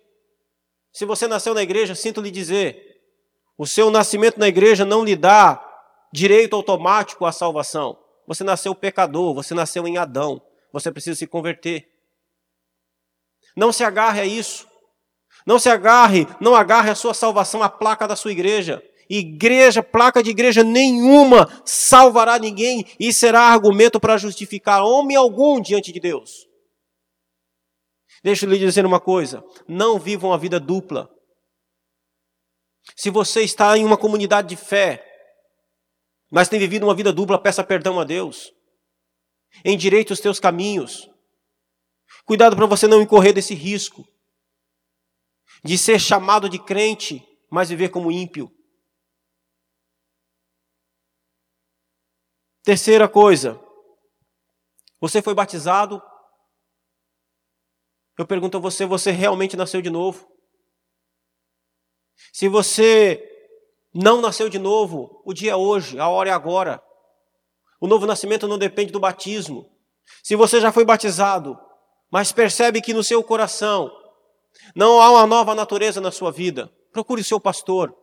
Se 0.92 1.04
você 1.04 1.26
nasceu 1.26 1.54
na 1.54 1.62
igreja, 1.64 1.96
sinto 1.96 2.20
lhe 2.20 2.30
dizer, 2.30 3.00
o 3.58 3.66
seu 3.66 3.90
nascimento 3.90 4.38
na 4.38 4.46
igreja 4.46 4.84
não 4.84 5.04
lhe 5.04 5.16
dá 5.16 5.60
direito 6.12 6.54
automático 6.54 7.26
à 7.26 7.32
salvação. 7.32 7.98
Você 8.32 8.42
nasceu 8.42 8.74
pecador, 8.74 9.34
você 9.34 9.52
nasceu 9.52 9.86
em 9.86 9.98
Adão, 9.98 10.40
você 10.72 10.90
precisa 10.90 11.18
se 11.18 11.26
converter. 11.26 11.86
Não 13.54 13.70
se 13.70 13.84
agarre 13.84 14.22
a 14.22 14.24
isso. 14.24 14.66
Não 15.44 15.58
se 15.58 15.68
agarre, 15.68 16.26
não 16.40 16.54
agarre 16.54 16.88
a 16.88 16.94
sua 16.94 17.12
salvação 17.12 17.62
à 17.62 17.68
placa 17.68 18.08
da 18.08 18.16
sua 18.16 18.32
igreja. 18.32 18.82
Igreja, 19.06 19.82
placa 19.82 20.22
de 20.22 20.30
igreja 20.30 20.64
nenhuma 20.64 21.46
salvará 21.62 22.38
ninguém 22.38 22.86
e 22.98 23.12
será 23.12 23.42
argumento 23.42 24.00
para 24.00 24.16
justificar 24.16 24.82
homem 24.82 25.14
algum 25.14 25.60
diante 25.60 25.92
de 25.92 26.00
Deus. 26.00 26.48
Deixa 28.24 28.46
eu 28.46 28.50
lhe 28.50 28.58
dizer 28.58 28.86
uma 28.86 28.98
coisa: 29.00 29.44
não 29.68 29.98
vivam 29.98 30.32
a 30.32 30.38
vida 30.38 30.58
dupla. 30.58 31.10
Se 32.96 33.10
você 33.10 33.42
está 33.42 33.76
em 33.76 33.84
uma 33.84 33.98
comunidade 33.98 34.48
de 34.48 34.56
fé, 34.56 35.11
mas 36.32 36.48
tem 36.48 36.58
vivido 36.58 36.84
uma 36.86 36.94
vida 36.94 37.12
dupla, 37.12 37.38
peça 37.38 37.62
perdão 37.62 38.00
a 38.00 38.04
Deus. 38.04 38.54
Endireite 39.62 40.14
os 40.14 40.18
teus 40.18 40.40
caminhos. 40.40 41.10
Cuidado 42.24 42.56
para 42.56 42.64
você 42.64 42.86
não 42.88 43.02
incorrer 43.02 43.34
desse 43.34 43.54
risco 43.54 44.02
de 45.62 45.76
ser 45.76 46.00
chamado 46.00 46.48
de 46.48 46.58
crente, 46.58 47.22
mas 47.50 47.68
viver 47.68 47.90
como 47.90 48.10
ímpio. 48.10 48.50
Terceira 52.62 53.06
coisa, 53.06 53.60
você 54.98 55.20
foi 55.20 55.34
batizado? 55.34 56.02
Eu 58.18 58.26
pergunto 58.26 58.56
a 58.56 58.60
você, 58.60 58.86
você 58.86 59.10
realmente 59.10 59.54
nasceu 59.54 59.82
de 59.82 59.90
novo? 59.90 60.26
Se 62.32 62.48
você 62.48 63.31
não 63.94 64.20
nasceu 64.20 64.48
de 64.48 64.58
novo, 64.58 65.22
o 65.24 65.32
dia 65.32 65.52
é 65.52 65.56
hoje, 65.56 65.98
a 65.98 66.08
hora 66.08 66.30
é 66.30 66.32
agora. 66.32 66.82
O 67.80 67.86
novo 67.86 68.06
nascimento 68.06 68.48
não 68.48 68.58
depende 68.58 68.92
do 68.92 69.00
batismo. 69.00 69.68
Se 70.22 70.36
você 70.36 70.60
já 70.60 70.70
foi 70.70 70.84
batizado, 70.84 71.58
mas 72.10 72.32
percebe 72.32 72.80
que 72.80 72.94
no 72.94 73.02
seu 73.02 73.22
coração 73.22 73.90
não 74.74 75.00
há 75.00 75.10
uma 75.10 75.26
nova 75.26 75.54
natureza 75.54 76.00
na 76.00 76.10
sua 76.10 76.30
vida, 76.30 76.72
procure 76.92 77.20
o 77.20 77.24
seu 77.24 77.40
pastor. 77.40 77.94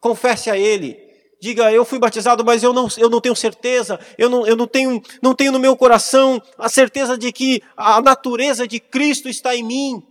Confesse 0.00 0.50
a 0.50 0.56
ele 0.56 1.12
Diga, 1.42 1.72
eu 1.72 1.84
fui 1.84 1.98
batizado, 1.98 2.44
mas 2.44 2.62
eu 2.62 2.72
não, 2.72 2.86
eu 2.96 3.10
não 3.10 3.20
tenho 3.20 3.34
certeza, 3.34 3.98
eu, 4.16 4.30
não, 4.30 4.46
eu 4.46 4.54
não, 4.54 4.64
tenho, 4.64 5.02
não 5.20 5.34
tenho 5.34 5.50
no 5.50 5.58
meu 5.58 5.76
coração 5.76 6.40
a 6.56 6.68
certeza 6.68 7.18
de 7.18 7.32
que 7.32 7.60
a 7.76 8.00
natureza 8.00 8.64
de 8.64 8.78
Cristo 8.78 9.28
está 9.28 9.56
em 9.56 9.64
mim. 9.64 10.02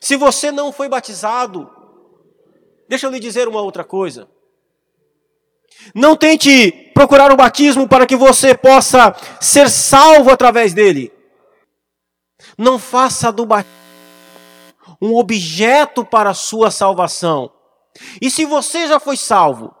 Se 0.00 0.16
você 0.16 0.50
não 0.52 0.72
foi 0.72 0.88
batizado, 0.88 1.70
deixa 2.88 3.06
eu 3.06 3.10
lhe 3.10 3.20
dizer 3.20 3.48
uma 3.48 3.60
outra 3.60 3.84
coisa. 3.84 4.28
Não 5.94 6.16
tente 6.16 6.72
procurar 6.94 7.32
o 7.32 7.36
batismo 7.36 7.88
para 7.88 8.06
que 8.06 8.16
você 8.16 8.56
possa 8.56 9.14
ser 9.40 9.68
salvo 9.68 10.30
através 10.30 10.72
dele. 10.72 11.12
Não 12.56 12.78
faça 12.78 13.30
do 13.30 13.44
batismo 13.44 13.76
um 15.00 15.14
objeto 15.14 16.04
para 16.04 16.30
a 16.30 16.34
sua 16.34 16.70
salvação. 16.70 17.50
E 18.20 18.30
se 18.30 18.44
você 18.44 18.86
já 18.86 19.00
foi 19.00 19.16
salvo 19.16 19.74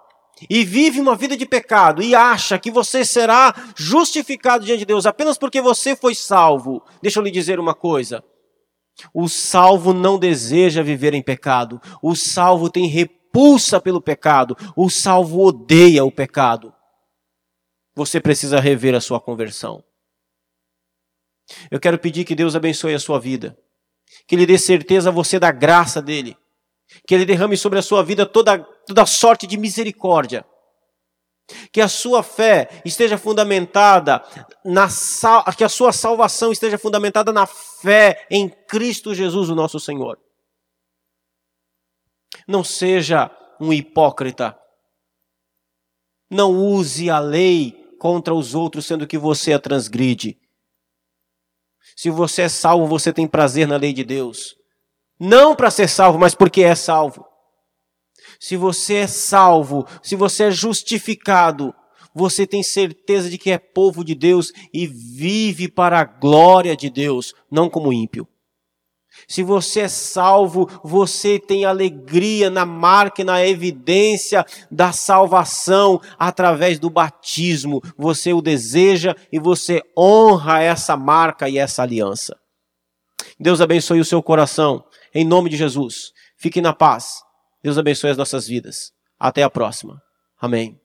e 0.48 0.64
vive 0.64 1.00
uma 1.00 1.16
vida 1.16 1.36
de 1.36 1.46
pecado 1.46 2.02
e 2.02 2.14
acha 2.14 2.58
que 2.58 2.70
você 2.70 3.04
será 3.04 3.54
justificado 3.74 4.64
diante 4.64 4.80
de 4.80 4.86
Deus 4.86 5.06
apenas 5.06 5.38
porque 5.38 5.60
você 5.60 5.96
foi 5.96 6.14
salvo, 6.14 6.82
deixa 7.02 7.18
eu 7.18 7.22
lhe 7.22 7.30
dizer 7.30 7.58
uma 7.58 7.74
coisa. 7.74 8.22
O 9.12 9.28
salvo 9.28 9.92
não 9.92 10.18
deseja 10.18 10.82
viver 10.82 11.14
em 11.14 11.22
pecado. 11.22 11.80
O 12.02 12.14
salvo 12.14 12.70
tem 12.70 12.86
repulsa 12.86 13.80
pelo 13.80 14.00
pecado. 14.00 14.56
O 14.76 14.88
salvo 14.88 15.44
odeia 15.44 16.04
o 16.04 16.12
pecado. 16.12 16.72
Você 17.94 18.20
precisa 18.20 18.60
rever 18.60 18.94
a 18.94 19.00
sua 19.00 19.20
conversão. 19.20 19.82
Eu 21.70 21.78
quero 21.78 21.98
pedir 21.98 22.24
que 22.24 22.34
Deus 22.34 22.56
abençoe 22.56 22.94
a 22.94 22.98
sua 22.98 23.20
vida. 23.20 23.56
Que 24.26 24.34
Ele 24.34 24.46
dê 24.46 24.58
certeza 24.58 25.10
a 25.10 25.12
você 25.12 25.38
da 25.38 25.52
graça 25.52 26.02
dEle 26.02 26.36
que 27.06 27.14
Ele 27.14 27.24
derrame 27.24 27.56
sobre 27.56 27.78
a 27.78 27.82
sua 27.82 28.02
vida 28.02 28.24
toda, 28.24 28.58
toda 28.58 29.06
sorte 29.06 29.46
de 29.46 29.56
misericórdia. 29.56 30.44
Que 31.70 31.80
a 31.80 31.88
sua 31.88 32.22
fé 32.22 32.68
esteja 32.84 33.16
fundamentada 33.16 34.22
na 34.64 34.88
que 35.56 35.64
a 35.64 35.68
sua 35.68 35.92
salvação 35.92 36.50
esteja 36.50 36.76
fundamentada 36.76 37.32
na 37.32 37.46
fé 37.46 38.26
em 38.30 38.48
Cristo 38.48 39.14
Jesus, 39.14 39.48
o 39.48 39.54
nosso 39.54 39.78
Senhor. 39.78 40.18
Não 42.46 42.64
seja 42.64 43.30
um 43.60 43.72
hipócrita. 43.72 44.58
Não 46.30 46.52
use 46.52 47.08
a 47.08 47.18
lei 47.18 47.72
contra 47.98 48.34
os 48.34 48.54
outros, 48.54 48.86
sendo 48.86 49.06
que 49.06 49.16
você 49.16 49.52
a 49.52 49.58
transgride. 49.58 50.38
Se 51.94 52.10
você 52.10 52.42
é 52.42 52.48
salvo, 52.48 52.86
você 52.86 53.12
tem 53.12 53.26
prazer 53.26 53.66
na 53.66 53.76
lei 53.76 53.92
de 53.92 54.04
Deus. 54.04 54.56
Não 55.18 55.54
para 55.54 55.70
ser 55.70 55.88
salvo, 55.88 56.18
mas 56.18 56.34
porque 56.34 56.62
é 56.62 56.74
salvo. 56.74 57.26
Se 58.38 58.56
você 58.56 58.94
é 58.94 59.06
salvo, 59.06 59.86
se 60.02 60.16
você 60.16 60.44
é 60.44 60.50
justificado, 60.50 61.74
você 62.14 62.46
tem 62.46 62.62
certeza 62.62 63.28
de 63.28 63.36
que 63.36 63.50
é 63.50 63.58
povo 63.58 64.02
de 64.02 64.14
Deus 64.14 64.50
e 64.72 64.86
vive 64.86 65.68
para 65.68 66.00
a 66.00 66.04
glória 66.04 66.74
de 66.74 66.88
Deus, 66.88 67.34
não 67.50 67.68
como 67.68 67.92
ímpio. 67.92 68.26
Se 69.28 69.42
você 69.42 69.80
é 69.80 69.88
salvo, 69.88 70.68
você 70.82 71.38
tem 71.38 71.64
alegria 71.64 72.48
na 72.48 72.64
marca 72.64 73.22
e 73.22 73.24
na 73.24 73.44
evidência 73.44 74.44
da 74.70 74.92
salvação 74.92 76.00
através 76.18 76.78
do 76.78 76.90
batismo. 76.90 77.82
Você 77.98 78.32
o 78.32 78.42
deseja 78.42 79.14
e 79.32 79.38
você 79.38 79.82
honra 79.96 80.62
essa 80.62 80.96
marca 80.96 81.48
e 81.48 81.58
essa 81.58 81.82
aliança. 81.82 82.36
Deus 83.38 83.60
abençoe 83.60 84.00
o 84.00 84.04
seu 84.04 84.22
coração. 84.22 84.84
Em 85.14 85.24
nome 85.24 85.50
de 85.50 85.56
Jesus. 85.56 86.12
Fique 86.38 86.60
na 86.60 86.72
paz. 86.72 87.25
Deus 87.66 87.78
abençoe 87.78 88.10
as 88.10 88.16
nossas 88.16 88.46
vidas. 88.46 88.92
Até 89.18 89.42
a 89.42 89.50
próxima. 89.50 90.00
Amém. 90.40 90.80